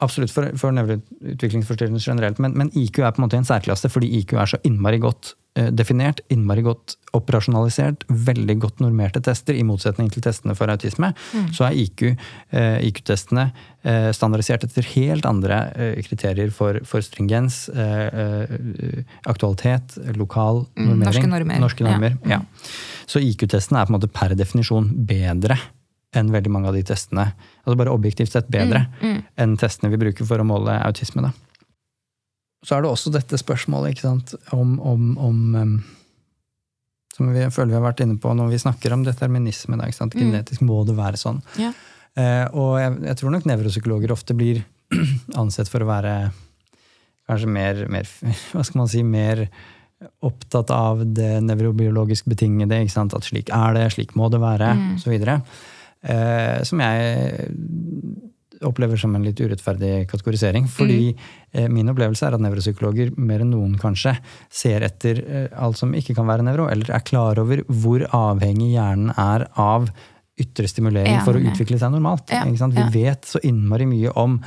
Absolutt 0.03 0.31
for, 0.31 0.47
for 0.59 0.75
nevroutviklingsforstyrrelser 0.75 2.13
generelt. 2.13 2.39
Men, 2.39 2.55
men 2.59 2.71
IQ 2.77 3.01
er 3.01 3.11
på 3.15 3.21
en 3.21 3.27
måte 3.27 3.39
en 3.39 3.47
særklasse 3.47 3.91
fordi 3.91 4.11
IQ 4.21 4.37
er 4.39 4.53
så 4.53 4.61
innmari 4.67 5.01
godt 5.03 5.33
definert, 5.55 6.19
innmari 6.31 6.61
godt 6.63 6.93
operasjonalisert, 7.17 8.03
veldig 8.09 8.55
godt 8.61 8.79
normerte 8.83 9.19
tester, 9.25 9.55
i 9.57 9.63
motsetning 9.65 10.09
til 10.13 10.21
testene 10.23 10.53
for 10.55 10.69
autisme, 10.71 11.09
så 11.55 11.65
er 11.67 11.77
IQ-testene 11.81 12.77
IQ-testene 12.85 13.47
eh, 13.83 14.09
standardisert 14.15 14.63
etter 14.67 14.85
helt 14.93 15.25
andre 15.25 15.57
eh, 15.75 15.97
kriterier 16.05 16.51
for, 16.55 16.79
for 16.87 17.01
stringens, 17.01 17.67
eh, 17.73 18.05
eh, 18.07 19.01
aktualitet, 19.25 19.97
lokal 20.17 20.65
Mm, 20.77 20.85
normering. 20.85 21.03
norske 21.09 21.27
normer. 21.33 21.59
Norske 21.59 21.83
normer, 21.87 22.17
Ja. 22.25 22.37
ja. 22.37 22.41
Så 23.09 23.19
IQ-testene 23.25 23.81
er 23.81 23.85
på 23.89 23.93
en 23.93 23.99
måte 23.99 24.11
per 24.13 24.35
definisjon 24.37 24.91
bedre 25.09 25.57
enn 26.13 26.31
veldig 26.33 26.49
mange 26.53 26.67
av 26.69 26.73
de 26.77 26.83
testene. 26.83 27.33
Altså 27.65 27.77
bare 27.77 27.91
objektivt 27.93 28.31
sett 28.33 28.47
bedre 28.49 28.85
Mm, 29.01 29.23
enn 29.37 29.57
testene 29.57 29.89
vi 29.91 29.97
bruker 29.97 30.25
for 30.25 30.37
å 30.41 30.45
måle 30.45 30.77
autisme. 30.85 31.21
Da. 31.25 31.31
Så 32.65 32.75
er 32.75 32.83
det 32.83 32.89
også 32.91 33.11
dette 33.15 33.37
spørsmålet 33.39 33.93
ikke 33.95 34.03
sant, 34.07 34.33
om, 34.51 34.73
om, 34.83 35.05
om 35.23 35.83
Som 37.15 37.31
vi 37.33 37.45
føler 37.51 37.71
vi 37.73 37.77
har 37.79 37.85
vært 37.85 38.03
inne 38.03 38.17
på 38.21 38.33
når 38.35 38.51
vi 38.53 38.59
snakker 38.61 38.93
om 38.95 39.03
determinisme. 39.07 39.77
Da, 39.79 39.87
ikke 39.87 39.97
sant? 40.01 40.15
Mm. 40.15 40.25
Genetisk 40.29 40.61
må 40.67 40.81
det 40.87 40.95
være 40.97 41.19
sånn. 41.19 41.41
Ja. 41.59 41.71
Eh, 42.19 42.45
og 42.57 42.77
jeg, 42.81 42.93
jeg 43.09 43.19
tror 43.19 43.33
nok 43.35 43.47
nevropsykologer 43.47 44.11
ofte 44.15 44.35
blir 44.37 44.61
ansett 45.41 45.69
for 45.71 45.83
å 45.85 45.89
være 45.89 46.13
kanskje 47.29 47.51
mer, 47.53 47.83
mer 47.91 48.07
Hva 48.53 48.63
skal 48.65 48.81
man 48.83 48.91
si? 48.91 49.03
Mer 49.05 49.45
opptatt 50.23 50.71
av 50.71 51.01
det 51.03 51.41
nevrobiologisk 51.43 52.27
betingede. 52.31 52.77
Ikke 52.85 52.95
sant? 52.95 53.15
At 53.17 53.27
slik 53.27 53.51
er 53.55 53.75
det, 53.75 53.87
slik 53.95 54.15
må 54.19 54.29
det 54.31 54.39
være, 54.43 54.71
Mm. 54.79 54.95
osv. 54.95 55.15
Eh, 55.99 56.61
som 56.63 56.79
jeg 56.79 57.49
opplever 58.65 58.99
som 58.99 59.15
en 59.15 59.25
litt 59.25 59.39
urettferdig 59.39 60.07
kategorisering. 60.11 60.67
Fordi 60.71 61.09
eh, 61.11 61.67
min 61.71 61.89
opplevelse 61.91 62.27
er 62.27 62.37
at 62.37 62.43
nevropsykologer 62.43 63.13
mer 63.17 63.43
enn 63.45 63.53
noen 63.53 63.75
kanskje 63.81 64.15
ser 64.51 64.85
etter 64.87 65.21
eh, 65.23 65.49
alt 65.59 65.79
som 65.79 65.95
ikke 65.95 66.15
kan 66.17 66.29
være 66.29 66.45
nevro, 66.47 66.69
eller 66.71 66.91
er 66.95 67.05
klar 67.07 67.39
over 67.41 67.63
hvor 67.67 68.05
avhengig 68.15 68.73
hjernen 68.75 69.13
er 69.15 69.47
av 69.59 69.89
ytre 70.39 70.69
stimulering 70.71 71.17
Ja, 71.19 71.23
for 71.27 71.35
å 71.35 71.43
utvikle 71.43 71.79
seg 71.79 71.91
normalt. 71.93 72.31
Ja, 72.31 72.45
Ikke 72.47 72.61
sant? 72.61 72.77
Vi 72.77 72.85
ja. 72.85 72.91
vet 72.93 73.27
så 73.27 73.41
innmari 73.43 73.87
mye 73.89 74.13
om 74.19 74.39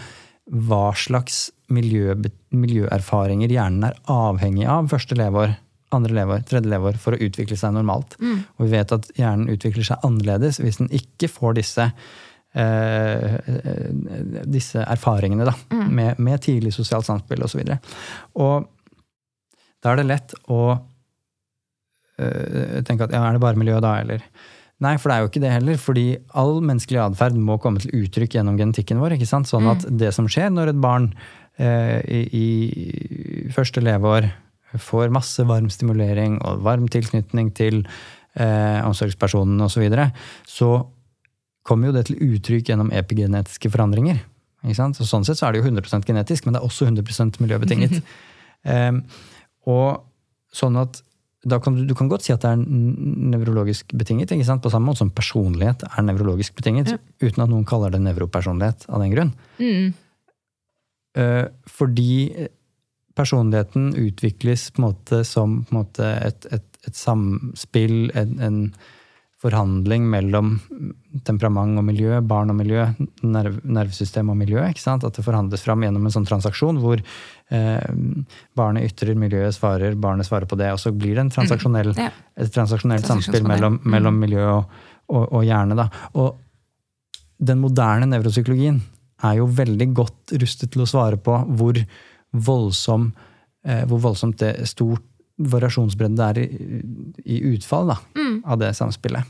hva 0.52 0.90
slags 0.98 1.50
miljø, 1.72 2.16
miljøerfaringer 2.52 3.52
hjernen 3.52 3.86
er 3.88 3.98
avhengig 4.10 4.66
av 4.68 4.90
første 4.92 5.16
leveår, 5.18 5.54
andre 5.92 6.16
leveår, 6.16 6.44
tredje 6.48 6.72
leveår 6.72 6.98
for 7.00 7.14
å 7.14 7.20
utvikle 7.20 7.58
seg 7.60 7.74
normalt. 7.76 8.16
Mm. 8.20 8.42
Og 8.56 8.66
vi 8.66 8.72
vet 8.72 8.94
at 8.96 9.08
hjernen 9.18 9.52
utvikler 9.52 9.86
seg 9.86 10.06
annerledes 10.06 10.60
hvis 10.62 10.80
den 10.80 10.90
ikke 10.96 11.30
får 11.32 11.58
disse 11.60 11.88
eh, 12.54 13.34
eh, 13.34 13.90
disse 14.46 14.82
erfaringene 14.84 15.46
da, 15.48 15.54
Mm. 15.72 15.88
med, 15.94 16.18
med 16.18 16.40
tidlig 16.44 16.72
sosialt 16.76 17.06
samspill 17.08 17.42
osv. 17.44 17.60
Og, 17.60 17.68
så 17.68 17.78
og 18.34 18.68
da 19.82 19.92
er 19.92 19.96
det 20.02 20.08
lett 20.10 20.34
å 20.52 20.62
eh, 22.18 22.82
tenke 22.86 23.06
at 23.08 23.14
ja, 23.14 23.22
er 23.26 23.36
det 23.38 23.42
bare 23.42 23.58
miljø 23.60 23.80
da, 23.82 23.98
eller 24.02 24.24
Nei, 24.82 24.96
for 24.98 25.12
det 25.12 25.14
er 25.14 25.22
jo 25.22 25.28
ikke 25.30 25.40
det 25.44 25.50
heller. 25.52 25.76
fordi 25.78 26.06
all 26.34 26.56
menneskelig 26.58 26.98
atferd 27.04 27.36
må 27.38 27.54
komme 27.62 27.78
til 27.78 27.92
uttrykk 28.00 28.34
gjennom 28.34 28.56
genetikken 28.58 28.98
vår. 28.98 29.14
ikke 29.14 29.28
sant? 29.30 29.46
Sånn 29.46 29.68
at 29.70 29.84
det 29.86 30.10
som 30.16 30.26
skjer 30.26 30.50
når 30.50 30.72
et 30.72 30.80
barn 30.82 31.12
eh, 31.62 32.00
i, 32.10 32.22
i 32.34 33.52
første 33.54 33.78
leveår 33.84 34.26
får 34.82 35.12
masse 35.14 35.44
varm 35.46 35.68
stimulering 35.70 36.40
og 36.42 36.64
varm 36.66 36.88
tilknytning 36.90 37.52
til 37.54 37.84
eh, 38.34 38.80
omsorgspersonen 38.82 39.60
osv., 39.62 39.76
så, 39.76 39.84
videre, 39.84 40.08
så 40.48 40.72
kommer 41.66 41.90
jo 41.90 41.96
det 41.96 42.06
til 42.08 42.18
uttrykk 42.22 42.72
gjennom 42.72 42.90
epigenetiske 42.94 43.70
forandringer. 43.72 44.22
Så 44.62 45.06
sånn 45.06 45.26
sett 45.26 45.40
så 45.40 45.48
er 45.48 45.54
det 45.54 45.62
jo 45.62 45.70
100% 45.70 46.06
genetisk, 46.06 46.46
men 46.46 46.54
det 46.54 46.62
er 46.62 46.68
også 46.68 46.86
100% 46.86 47.40
miljøbetinget. 47.42 47.98
um, 48.66 49.02
og 49.74 50.04
sånn 50.54 50.78
at 50.80 51.02
da 51.42 51.58
kan 51.58 51.74
du, 51.74 51.82
du 51.88 51.94
kan 51.98 52.06
godt 52.06 52.22
si 52.22 52.30
at 52.30 52.44
det 52.44 52.52
er 52.54 52.60
nevrologisk 53.32 53.90
betinget, 53.98 54.30
på 54.30 54.70
samme 54.70 54.86
måte 54.86 55.02
som 55.02 55.10
personlighet 55.10 55.82
er 55.88 56.04
nevrologisk 56.06 56.54
betinget, 56.54 56.92
uten 57.18 57.42
at 57.42 57.50
noen 57.50 57.66
kaller 57.66 57.90
det 57.90 57.98
nevropersonlighet 58.04 58.86
av 58.86 59.02
den 59.02 59.14
grunn. 59.14 59.32
Mm. 59.58 59.88
Uh, 61.18 61.46
fordi 61.66 62.46
personligheten 63.18 63.90
utvikles 63.98 64.70
på 64.70 64.80
en 64.80 64.86
måte 64.86 65.24
som 65.28 65.58
på 65.66 65.74
en 65.74 65.80
måte 65.82 66.06
et, 66.22 66.46
et, 66.54 66.68
et 66.86 66.96
samspill, 66.96 68.12
en, 68.16 68.38
en 68.38 68.60
forhandling 69.42 70.04
mellom 70.06 70.52
temperament 71.26 71.80
og 71.80 71.86
miljø, 71.88 72.20
barn 72.22 72.52
og 72.52 72.58
miljø, 72.60 72.84
nerv, 73.26 73.56
nervesystem 73.66 74.30
og 74.30 74.38
miljø. 74.38 74.62
ikke 74.68 74.84
sant? 74.84 75.02
At 75.04 75.18
det 75.18 75.24
forhandles 75.26 75.64
fram 75.66 75.82
gjennom 75.82 76.06
en 76.06 76.14
sånn 76.14 76.28
transaksjon 76.28 76.78
hvor 76.82 77.02
eh, 77.02 77.88
barnet 78.58 78.86
ytrer, 78.86 79.18
miljøet 79.18 79.56
svarer, 79.56 79.98
barnet 79.98 80.28
svarer 80.28 80.46
på 80.50 80.58
det, 80.60 80.70
og 80.74 80.78
så 80.82 80.94
blir 80.94 81.18
det 81.18 81.26
en 81.26 81.34
transaksjonell, 81.34 81.92
Ja. 81.98 82.10
et 82.38 82.54
transaksjonelt 82.54 83.08
samspill 83.08 83.42
mellom, 83.48 83.80
mellom 83.82 84.22
miljø 84.22 84.46
og, 84.52 84.78
og, 85.10 85.26
og 85.26 85.44
hjerne. 85.48 85.78
Da. 85.78 85.88
Og 86.14 86.38
den 87.42 87.58
moderne 87.58 88.06
nevropsykologien 88.06 88.78
er 89.26 89.36
jo 89.40 89.50
veldig 89.50 89.90
godt 89.94 90.36
rustet 90.38 90.72
til 90.74 90.84
å 90.84 90.90
svare 90.90 91.18
på 91.18 91.34
hvor 91.58 91.78
voldsom 92.32 93.10
eh, 93.66 93.82
hvor 93.90 94.00
voldsomt 94.06 94.38
det 94.42 94.54
stort 94.70 95.04
variasjonsbredde 95.50 96.16
det 96.16 96.26
er 96.26 96.40
i, 96.42 96.82
i 97.36 97.40
utfall 97.54 97.88
da, 97.92 97.96
av 98.44 98.58
det 98.60 98.72
samspillet. 98.78 99.24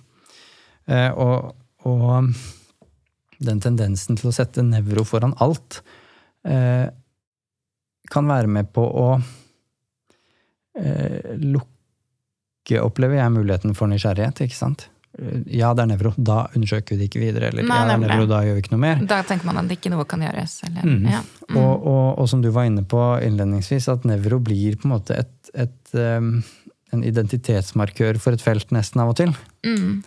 Eh, 0.86 1.10
og, 1.12 1.52
og 1.88 2.34
den 3.42 3.60
tendensen 3.62 4.18
til 4.18 4.30
å 4.30 4.34
sette 4.34 4.62
nevro 4.66 5.04
foran 5.06 5.34
alt 5.42 5.80
eh, 6.46 6.88
kan 8.12 8.28
være 8.28 8.50
med 8.50 8.68
på 8.74 8.82
å 8.84 9.06
eh, 10.78 11.34
lukke, 11.38 12.80
opplever 12.82 13.18
jeg, 13.20 13.34
muligheten 13.34 13.74
for 13.78 13.90
nysgjerrighet. 13.90 14.44
ikke 14.46 14.58
sant? 14.58 14.88
Eh, 15.18 15.42
Ja, 15.58 15.72
det 15.74 15.82
er 15.84 15.90
nevro, 15.92 16.12
da 16.16 16.46
undersøker 16.56 16.94
vi 16.94 17.02
det 17.02 17.08
ikke 17.10 17.20
videre. 17.22 17.50
Eller 17.52 17.66
Nei, 17.66 17.76
ja, 17.78 17.84
det 17.88 17.94
er 17.96 18.02
nevro, 18.06 18.26
da 18.30 18.42
gjør 18.46 18.54
vi 18.58 18.62
ikke 18.64 18.74
noe 18.76 18.84
mer. 18.86 19.02
Da 19.08 19.22
tenker 19.28 19.46
man 19.50 19.58
at 19.64 19.74
ikke 19.74 19.90
noe 19.92 20.04
kan 20.08 20.20
gjøres. 20.24 20.54
Eller, 20.68 20.82
Mm. 20.88 21.06
ja. 21.10 21.22
Mm. 21.50 21.56
Og, 21.60 21.86
og, 21.86 22.18
og 22.22 22.28
som 22.30 22.40
du 22.42 22.50
var 22.50 22.64
inne 22.68 22.84
på 22.88 23.00
innledningsvis, 23.26 23.88
at 23.92 24.04
nevro 24.08 24.38
blir 24.40 24.76
på 24.80 24.88
en 24.88 24.94
måte 24.96 25.18
et, 25.18 25.41
et, 25.54 25.94
en 25.94 27.04
identitetsmarkør 27.04 28.18
for 28.20 28.32
et 28.36 28.42
felt 28.44 28.72
nesten 28.74 29.00
av 29.02 29.12
og 29.12 29.16
til. 29.20 29.32
Mm. 29.66 30.02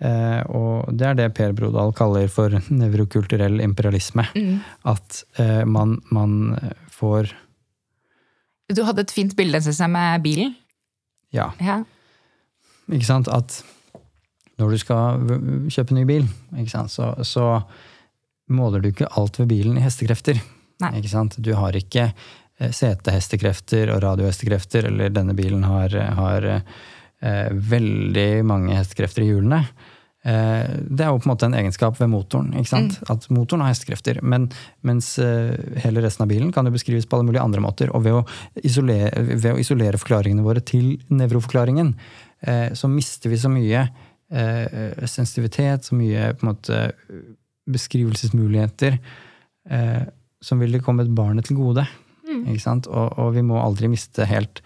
Eh, 0.00 0.40
og 0.56 0.88
det 0.96 1.06
er 1.10 1.18
det 1.18 1.28
Per 1.36 1.52
Brodal 1.56 1.92
kaller 1.96 2.28
for 2.32 2.54
nevrokulturell 2.72 3.60
imperialisme. 3.64 4.24
Mm. 4.36 4.60
At 4.88 5.22
eh, 5.40 5.64
man, 5.68 5.98
man 6.10 6.56
får 6.94 7.32
Du 8.72 8.82
hadde 8.86 9.02
et 9.04 9.12
fint 9.12 9.34
bilde 9.36 9.60
synes 9.60 9.80
jeg, 9.82 9.90
med 9.90 10.22
bilen. 10.24 10.54
Ja, 11.34 11.50
Ja. 11.60 11.82
ikke 12.90 13.06
sant? 13.06 13.28
At 13.28 13.60
når 14.58 14.70
du 14.74 14.78
skal 14.82 15.20
kjøpe 15.72 15.94
ny 15.96 16.02
bil, 16.08 16.24
ikke 16.58 16.72
sant? 16.72 16.90
Så, 16.92 17.12
så 17.24 17.60
måler 18.50 18.82
du 18.82 18.88
ikke 18.90 19.08
alt 19.16 19.38
ved 19.40 19.46
bilen 19.52 19.76
i 19.78 19.84
hestekrefter. 19.84 20.40
Ikke 20.96 21.08
sant? 21.12 21.36
Du 21.40 21.52
har 21.54 21.76
ikke 21.76 22.10
eh, 22.60 22.72
setehestekrefter 22.76 23.94
og 23.94 24.02
radiohestekrefter, 24.04 24.90
eller 24.92 25.14
denne 25.14 25.34
bilen 25.38 25.64
har, 25.66 25.96
har 26.20 26.50
eh, 26.52 27.48
veldig 27.50 28.30
mange 28.46 28.76
hestekrefter 28.78 29.24
i 29.24 29.32
hjulene. 29.32 29.64
Eh, 30.20 30.66
det 30.84 31.04
er 31.04 31.08
jo 31.08 31.20
på 31.22 31.28
en 31.28 31.32
måte 31.32 31.48
en 31.48 31.56
egenskap 31.56 31.96
ved 32.00 32.10
motoren. 32.12 32.52
ikke 32.52 32.68
sant? 32.68 32.98
At 33.12 33.24
motoren 33.32 33.64
har 33.64 33.72
hestekrefter. 33.72 34.20
Men, 34.22 34.50
mens 34.84 35.14
eh, 35.22 35.54
hele 35.84 36.04
resten 36.04 36.26
av 36.26 36.32
bilen 36.32 36.52
kan 36.52 36.68
jo 36.68 36.74
beskrives 36.74 37.08
på 37.08 37.16
alle 37.16 37.30
mulige 37.30 37.44
andre 37.44 37.64
måter. 37.64 37.92
Og 37.96 38.04
ved 38.04 38.18
å 38.18 38.26
isolere, 38.60 39.24
ved 39.30 39.54
å 39.54 39.60
isolere 39.62 40.00
forklaringene 40.00 40.44
våre 40.44 40.64
til 40.64 40.92
nevroforklaringen, 41.08 41.94
eh, 42.44 42.68
så 42.76 42.90
mister 42.92 43.32
vi 43.32 43.40
så 43.40 43.52
mye 43.52 43.86
eh, 44.30 45.08
sensitivitet, 45.08 45.88
så 45.88 45.96
mye 45.96 46.34
på 46.36 46.44
en 46.44 46.52
måte 46.52 46.84
beskrivelsesmuligheter 47.70 48.98
eh, 49.70 50.04
som 50.40 50.60
ville 50.60 50.82
kommet 50.84 51.10
barnet 51.16 51.48
til 51.48 51.60
gode. 51.60 51.86
Ikke 52.46 52.64
sant? 52.64 52.88
Og, 52.90 53.18
og 53.20 53.34
vi 53.36 53.44
må 53.46 53.58
aldri 53.60 53.90
miste 53.92 54.26
helt, 54.28 54.62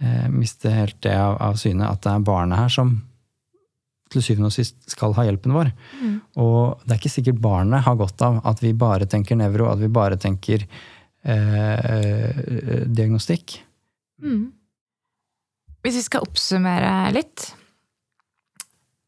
eh, 0.00 0.26
miste 0.32 0.72
helt 0.72 0.98
det 1.06 1.14
av, 1.14 1.38
av 1.42 1.60
syne 1.60 1.90
at 1.90 2.02
det 2.06 2.14
er 2.14 2.26
barnet 2.26 2.64
her 2.64 2.72
som 2.72 2.96
til 4.12 4.22
syvende 4.22 4.50
og 4.50 4.54
sist 4.54 4.76
skal 4.90 5.14
ha 5.16 5.24
hjelpen 5.26 5.54
vår. 5.56 5.72
Og 6.42 6.84
det 6.84 6.94
er 6.94 7.00
ikke 7.00 7.16
sikkert 7.16 7.40
barnet 7.42 7.82
har 7.86 7.96
godt 7.98 8.22
av 8.22 8.38
at 8.46 8.62
vi 8.62 8.70
bare 8.78 9.08
tenker 9.10 9.38
nevro, 9.38 9.66
at 9.70 9.80
vi 9.82 9.90
bare 9.90 10.18
tenker 10.20 10.62
eh, 11.26 12.86
diagnostikk. 12.86 13.58
Mm. 14.22 14.52
Hvis 15.84 16.00
vi 16.00 16.04
skal 16.06 16.26
oppsummere 16.26 16.92
litt 17.14 17.50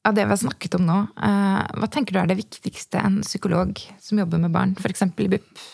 av 0.06 0.14
det 0.16 0.24
vi 0.24 0.34
har 0.34 0.40
snakket 0.40 0.78
om 0.78 0.87
nå, 0.88 0.98
eh, 1.26 1.62
hva 1.78 1.88
tenker 1.90 2.14
du 2.14 2.20
er 2.22 2.30
det 2.30 2.38
viktigste 2.38 3.00
en 3.02 3.20
psykolog 3.26 3.78
som 4.02 4.20
jobber 4.20 4.42
med 4.42 4.54
barn, 4.54 4.74
f.eks. 4.78 5.04
i 5.04 5.30
BUP, 5.30 5.64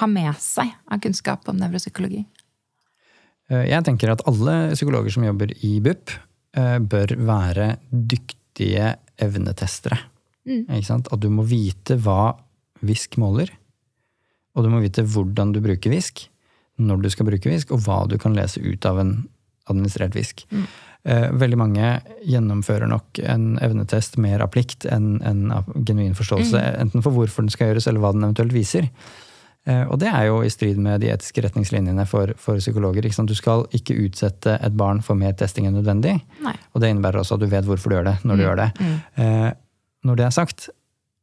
har 0.00 0.10
med 0.10 0.34
seg 0.42 0.72
av 0.90 1.02
kunnskap 1.04 1.48
om 1.50 1.58
nevropsykologi? 1.60 2.24
Eh, 3.50 3.66
Jeg 3.70 3.84
tenker 3.84 4.12
at 4.12 4.24
alle 4.28 4.74
psykologer 4.74 5.12
som 5.12 5.26
jobber 5.26 5.52
i 5.64 5.80
BUP, 5.80 6.10
eh, 6.56 6.78
bør 6.78 7.16
være 7.16 7.76
dyktige 7.90 8.96
evnetestere. 9.18 9.98
Mm. 10.46 10.66
At 10.68 11.20
du 11.20 11.28
må 11.30 11.44
vite 11.46 11.96
hva 11.96 12.36
VISK 12.82 13.16
måler, 13.16 13.50
og 14.54 14.64
du 14.64 14.70
må 14.70 14.80
vite 14.82 15.02
hvordan 15.02 15.52
du 15.52 15.60
bruker 15.60 15.90
VISK, 15.90 16.28
når 16.78 17.02
du 17.02 17.10
skal 17.10 17.26
bruke 17.26 17.48
VISK, 17.48 17.72
og 17.72 17.80
hva 17.86 18.08
du 18.08 18.18
kan 18.18 18.34
lese 18.34 18.60
ut 18.60 18.84
av 18.84 18.98
en 18.98 19.28
administrert 19.70 20.14
VISK. 20.14 20.44
Mm. 20.50 20.66
veldig 21.36 21.56
mange 21.60 22.00
gjennomfører 22.24 22.88
nok 22.88 23.18
en 23.28 23.58
evnetest 23.60 24.16
mer 24.16 24.40
av 24.40 24.48
plikt 24.54 24.86
enn 24.88 25.20
en 25.20 25.50
av 25.52 25.66
genuin 25.84 26.14
forståelse, 26.16 26.62
enten 26.80 27.02
for 27.04 27.12
hvorfor 27.12 27.44
den 27.44 27.52
skal 27.52 27.68
gjøres, 27.68 27.86
eller 27.86 28.00
hva 28.00 28.12
den 28.12 28.24
eventuelt 28.24 28.54
viser. 28.56 28.88
Eh, 29.66 29.82
Og 29.88 29.98
det 30.02 30.10
er 30.10 30.28
jo 30.28 30.42
i 30.44 30.52
strid 30.52 30.78
med 30.80 31.00
de 31.00 31.10
etiske 31.12 31.42
retningslinjene 31.44 32.06
for, 32.06 32.34
for 32.36 32.60
psykologer. 32.60 33.08
Du 33.08 33.34
skal 33.34 33.66
ikke 33.72 33.96
utsette 34.06 34.58
et 34.60 34.76
barn 34.76 35.00
for 35.02 35.18
mer 35.18 35.32
testing 35.32 35.66
enn 35.66 35.78
nødvendig. 35.78 36.18
Nei. 36.44 36.56
Og 36.74 36.82
det 36.82 36.92
innebærer 36.92 37.22
også 37.22 37.38
at 37.38 37.44
du 37.44 37.50
vet 37.52 37.68
hvorfor 37.68 37.90
du 37.90 37.96
gjør 37.96 38.10
det, 38.12 38.16
når 38.24 38.36
du 38.36 38.42
gjør 38.44 38.60
det. 38.60 38.70
Mm. 38.80 39.60
når 40.04 40.16
det 40.20 40.24
er 40.26 40.34
sagt, 40.36 40.68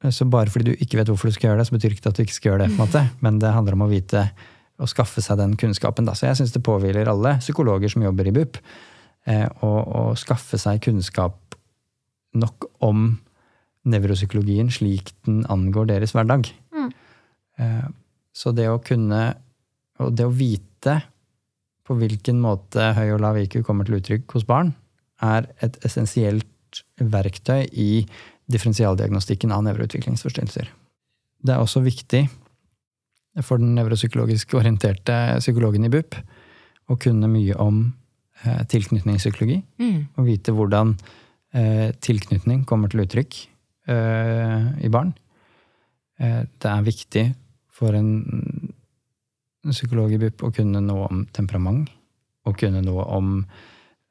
så 0.10 0.26
bare 0.26 0.50
fordi 0.50 0.72
du 0.72 0.82
ikke 0.82 0.98
vet 0.98 1.12
hvorfor 1.12 1.30
du 1.30 1.36
skal 1.36 1.52
gjøre 1.52 1.62
det, 1.62 1.68
så 1.70 1.76
betyr 1.76 1.94
ikke 1.94 2.08
det 2.08 2.14
at 2.14 2.18
du 2.18 2.24
ikke 2.24 2.34
skal 2.34 2.50
gjøre 2.52 2.64
det. 2.64 2.70
på 2.72 2.80
en 2.80 2.88
måte. 2.88 3.04
Men 3.22 3.38
det 3.44 3.54
handler 3.54 3.78
om 3.78 3.86
å 3.86 3.92
vite 3.92 4.24
og 4.82 4.90
skaffe 4.90 5.22
seg 5.22 5.38
den 5.38 5.54
kunnskapen. 5.60 6.08
Da. 6.10 6.16
Så 6.18 6.28
jeg 6.30 6.40
syns 6.40 6.56
det 6.56 6.64
påhviler 6.66 7.10
alle 7.12 7.36
psykologer 7.42 7.92
som 7.94 8.06
jobber 8.06 8.30
i 8.30 8.34
BUP, 8.36 8.58
eh, 9.30 9.46
å, 9.62 10.16
skaffe 10.18 10.58
seg 10.58 10.82
kunnskap 10.82 11.38
nok 12.34 12.66
om 12.82 13.20
nevropsykologien 13.92 14.72
slik 14.74 15.14
den 15.28 15.44
angår 15.52 15.90
deres 15.94 16.16
hverdag. 16.16 16.50
Eh, 17.62 17.88
så 18.34 18.54
det 18.56 18.70
å 18.72 18.82
kunne 18.84 19.36
Og 20.02 20.16
det 20.18 20.26
å 20.26 20.34
vite 20.34 20.96
på 21.86 21.94
hvilken 21.94 22.40
måte 22.42 22.88
høy 22.98 23.12
og 23.14 23.20
lav 23.22 23.38
IQ 23.38 23.60
kommer 23.68 23.86
til 23.86 24.00
uttrykk 24.00 24.34
hos 24.34 24.48
barn, 24.50 24.72
er 25.22 25.46
et 25.62 25.76
essensielt 25.86 26.80
verktøy 26.98 27.68
i 27.70 28.08
differensialdiagnostikken 28.50 29.52
av 29.54 29.62
nevroutviklingsforstyrrelser. 29.68 30.72
Det 31.46 31.54
er 31.54 31.62
også 31.62 31.84
viktig 31.86 32.24
for 33.46 33.62
den 33.62 33.76
nevropsykologisk 33.78 34.56
orienterte 34.58 35.38
psykologen 35.40 35.86
i 35.86 35.92
BUP 35.94 36.18
å 36.90 36.98
kunne 36.98 37.30
mye 37.30 37.54
om 37.62 37.84
eh, 38.44 38.64
tilknytningspsykologi, 38.74 39.62
Mm. 39.78 40.08
og 40.18 40.26
vite 40.26 40.52
hvordan 40.52 40.96
eh, 41.54 41.92
tilknytning 42.02 42.66
kommer 42.66 42.90
til 42.90 43.06
uttrykk 43.06 43.38
eh, 43.88 44.66
i 44.82 44.90
barn. 44.90 45.14
Eh, 46.20 46.42
det 46.58 46.74
er 46.74 46.90
viktig 46.90 47.26
for 47.82 47.98
en 47.98 48.12
psykolog 49.70 50.14
i 50.14 50.20
BUP 50.22 50.46
å 50.46 50.54
kunne 50.54 50.82
noe 50.84 51.10
om 51.10 51.26
temperament, 51.34 51.90
og 52.48 52.58
kunne 52.58 52.82
noe 52.86 53.04
om 53.14 53.34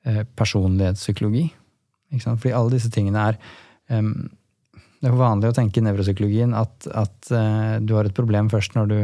eh, 0.06 0.22
personlighetspsykologi. 0.38 1.48
Ikke 2.10 2.26
sant? 2.26 2.42
Fordi 2.42 2.54
alle 2.56 2.76
disse 2.76 2.90
tingene 2.92 3.30
er 3.30 3.40
em, 3.90 4.12
Det 5.00 5.08
er 5.08 5.16
vanlig 5.16 5.48
å 5.48 5.54
tenke 5.56 5.80
i 5.80 5.84
nevropsykologien 5.86 6.52
at, 6.54 6.86
at 6.92 7.30
eh, 7.32 7.78
du 7.80 7.94
har 7.96 8.04
et 8.04 8.16
problem 8.16 8.50
først 8.52 8.74
når 8.76 8.90
du 8.90 8.98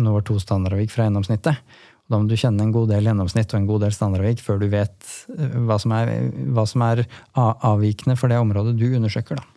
når 0.00 0.22
to 0.28 0.36
standardavvik 0.38 0.92
fra 0.92 1.06
gjennomsnittet. 1.08 1.56
Og 2.04 2.12
da 2.12 2.18
må 2.20 2.28
du 2.28 2.36
kjenne 2.38 2.62
en 2.62 2.74
god 2.74 2.92
del 2.92 3.08
gjennomsnitt 3.08 3.54
og 3.54 3.58
en 3.58 3.66
god 3.66 3.82
del 3.86 3.94
standardavvik 3.96 4.42
før 4.44 4.60
du 4.60 4.68
vet 4.70 5.08
eh, 5.34 5.56
hva 5.66 5.80
som 5.82 5.94
er, 5.96 6.12
hva 6.54 6.66
som 6.68 6.84
er 6.86 7.02
avvikende 7.34 8.18
for 8.20 8.30
det 8.30 8.38
området 8.38 8.76
du 8.78 8.86
undersøker. 8.92 9.40
Da. 9.40 9.48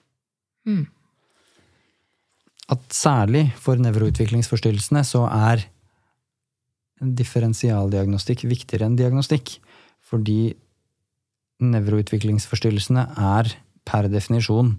Mm. 0.71 0.85
At 2.73 2.83
særlig 2.95 3.47
for 3.61 3.79
nevroutviklingsforstyrrelsene 3.81 5.03
så 5.05 5.25
er 5.29 5.65
differensialdiagnostikk 7.03 8.45
viktigere 8.47 8.87
enn 8.87 8.97
diagnostikk. 8.99 9.57
Fordi 10.03 10.53
nevroutviklingsforstyrrelsene 11.63 13.05
er 13.19 13.53
per 13.87 14.09
definisjon 14.11 14.75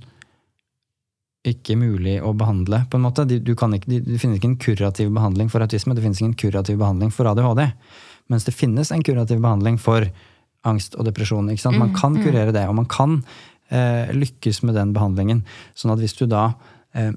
ikke 1.44 1.76
mulig 1.76 2.16
å 2.24 2.32
behandle, 2.36 2.86
på 2.88 2.96
en 2.96 3.04
måte. 3.04 3.26
Du 3.28 3.52
kan 3.58 3.74
ikke, 3.76 3.98
det 4.00 4.20
finnes 4.20 4.38
ikke 4.38 4.50
en 4.54 4.60
kurativ 4.60 5.10
behandling 5.12 5.50
for 5.52 5.64
autisme, 5.64 5.96
det 5.96 6.04
finnes 6.04 6.22
ingen 6.22 6.38
kurativ 6.40 6.78
behandling 6.80 7.12
for 7.12 7.28
ADHD. 7.28 7.66
Mens 8.32 8.46
det 8.46 8.54
finnes 8.56 8.88
en 8.94 9.04
kurativ 9.04 9.42
behandling 9.44 9.76
for 9.80 10.06
angst 10.64 10.96
og 10.96 11.04
depresjon. 11.04 11.50
Ikke 11.52 11.66
sant? 11.66 11.80
Man 11.80 11.92
kan 11.96 12.16
kurere 12.16 12.54
det, 12.56 12.64
og 12.70 12.78
man 12.78 12.88
kan 12.88 13.18
eh, 13.68 14.08
lykkes 14.16 14.62
med 14.64 14.78
den 14.78 14.94
behandlingen. 14.96 15.44
Sånn 15.76 15.92
at 15.92 16.00
hvis 16.00 16.16
du 16.16 16.24
da 16.30 16.54
eh, 16.96 17.12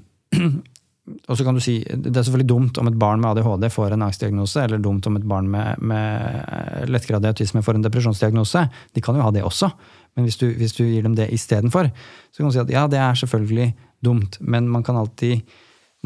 Og 1.28 1.38
så 1.38 1.44
kan 1.44 1.56
du 1.56 1.62
si, 1.64 1.78
Det 1.88 2.12
er 2.12 2.26
selvfølgelig 2.26 2.48
dumt 2.48 2.78
om 2.80 2.88
et 2.90 2.98
barn 3.00 3.22
med 3.22 3.30
ADHD 3.30 3.68
får 3.72 3.94
en 3.94 4.04
angstdiagnose, 4.08 4.64
eller 4.64 4.82
dumt 4.82 5.06
om 5.08 5.16
et 5.16 5.24
barn 5.28 5.48
med, 5.50 5.80
med 5.80 6.90
lettgradig 6.92 7.32
autisme 7.32 7.62
får 7.64 7.78
en 7.78 7.86
depresjonsdiagnose. 7.86 8.66
De 8.94 9.04
kan 9.04 9.16
jo 9.16 9.24
ha 9.24 9.32
det 9.34 9.46
også, 9.46 9.70
men 10.16 10.28
hvis 10.28 10.38
du, 10.40 10.48
hvis 10.58 10.76
du 10.76 10.84
gir 10.84 11.06
dem 11.06 11.16
det 11.16 11.30
istedenfor, 11.32 11.90
så 12.30 12.42
kan 12.42 12.50
du 12.50 12.56
si 12.56 12.62
at 12.64 12.72
ja, 12.74 12.86
det 12.90 13.00
er 13.00 13.18
selvfølgelig 13.22 13.72
dumt, 14.04 14.38
men 14.40 14.68
man 14.68 14.84
kan 14.86 15.00
alltid 15.00 15.42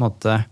måte, 0.01 0.43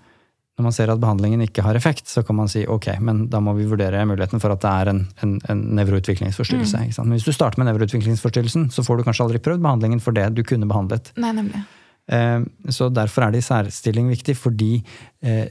Når 0.60 0.64
man 0.64 0.74
ser 0.76 0.92
at 0.92 1.00
behandlingen 1.00 1.42
ikke 1.42 1.64
har 1.64 1.74
effekt, 1.74 2.08
så 2.12 2.22
kan 2.22 2.36
man 2.36 2.50
si 2.52 2.66
ok, 2.68 3.00
men 3.00 3.24
da 3.32 3.40
må 3.42 3.54
vi 3.58 3.64
vurdere 3.66 4.04
muligheten 4.06 4.40
for 4.40 4.52
at 4.52 4.62
det 4.62 4.70
er 4.70 4.90
en, 4.92 5.00
en, 5.24 5.40
en 5.50 5.62
nevroutviklingsforstyrrelse. 5.80 6.78
sant? 6.92 7.08
Men 7.08 7.16
hvis 7.16 7.26
du 7.26 7.32
starter 7.34 7.58
med 7.58 7.72
nevroutviklingsforstyrrelsen, 7.72 8.68
så 8.70 8.84
får 8.84 9.00
du 9.00 9.04
kanskje 9.08 9.26
aldri 9.26 9.40
prøvd 9.42 9.64
behandlingen 9.64 10.04
for 10.04 10.12
det 10.12 10.28
du 10.36 10.44
kunne 10.44 10.68
behandlet. 10.70 11.14
Nei, 11.18 11.32
nemlig. 11.34 11.64
Eh, 12.10 12.42
Så 12.70 12.90
derfor 12.90 13.28
er 13.28 13.32
det 13.32 13.44
i 13.44 13.48
særstilling 13.48 14.10
viktig, 14.10 14.36
fordi 14.38 14.84
eh, 15.22 15.48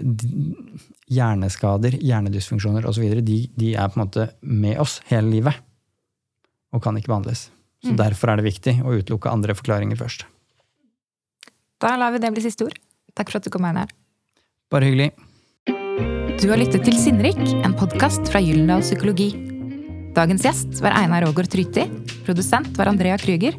hjerneskader, 1.10 1.96
hjernedysfunksjoner 2.00 2.86
osv. 2.86 3.06
De, 3.22 3.38
de 3.56 3.74
er 3.74 3.88
på 3.88 3.98
en 4.00 4.04
måte 4.06 4.28
med 4.42 4.78
oss 4.82 5.00
hele 5.10 5.30
livet 5.30 5.54
og 6.70 6.82
kan 6.82 6.96
ikke 6.96 7.10
behandles. 7.10 7.48
Så 7.82 7.94
Derfor 7.96 8.30
er 8.30 8.38
det 8.38 8.44
viktig 8.44 8.76
å 8.84 8.92
utelukke 8.92 9.30
andre 9.32 9.56
forklaringer 9.56 9.98
først. 9.98 10.26
Da 11.80 11.94
lar 11.96 12.12
vi 12.12 12.20
det 12.20 12.30
bli 12.34 12.44
siste 12.44 12.66
ord. 12.68 12.76
Takk 13.16 13.32
for 13.32 13.40
at 13.40 13.46
du 13.48 13.50
kom, 13.50 13.64
Einar. 13.64 13.88
Bare 14.70 14.86
hyggelig. 14.86 15.10
Du 16.40 16.46
har 16.48 16.60
lyttet 16.60 16.84
til 16.86 16.96
Sinnrik, 17.00 17.40
en 17.64 17.74
podkast 17.76 18.28
fra 18.30 18.40
Gyllendal 18.40 18.84
Psykologi. 18.84 19.32
Dagens 20.14 20.44
gjest 20.46 20.80
var 20.84 20.94
Einar 20.98 21.26
Ågård 21.26 21.50
Tryti, 21.52 21.88
produsent 22.26 22.76
var 22.78 22.92
Andrea 22.92 23.18
Krüger, 23.20 23.56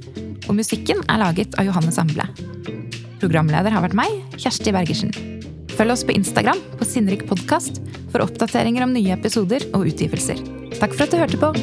og 0.47 0.55
musikken 0.57 1.03
er 1.07 1.21
laget 1.21 1.57
av 1.59 1.67
Johannes 1.67 1.99
Amble. 2.01 2.29
Programleder 3.21 3.69
har 3.69 3.83
vært 3.85 3.97
meg, 3.97 4.15
Kjersti 4.33 4.73
Bergersen. 4.73 5.11
Følg 5.75 5.93
oss 5.93 6.03
på 6.07 6.15
Instagram 6.17 6.57
på 6.79 6.87
Sinnrik 6.89 7.27
podkast 7.29 7.77
for 8.09 8.25
oppdateringer 8.25 8.87
om 8.87 8.95
nye 8.95 9.13
episoder 9.13 9.67
og 9.75 9.85
utgivelser. 9.91 10.41
Takk 10.79 10.97
for 10.97 11.05
at 11.05 11.13
du 11.13 11.21
hørte 11.21 11.41
på! 11.41 11.53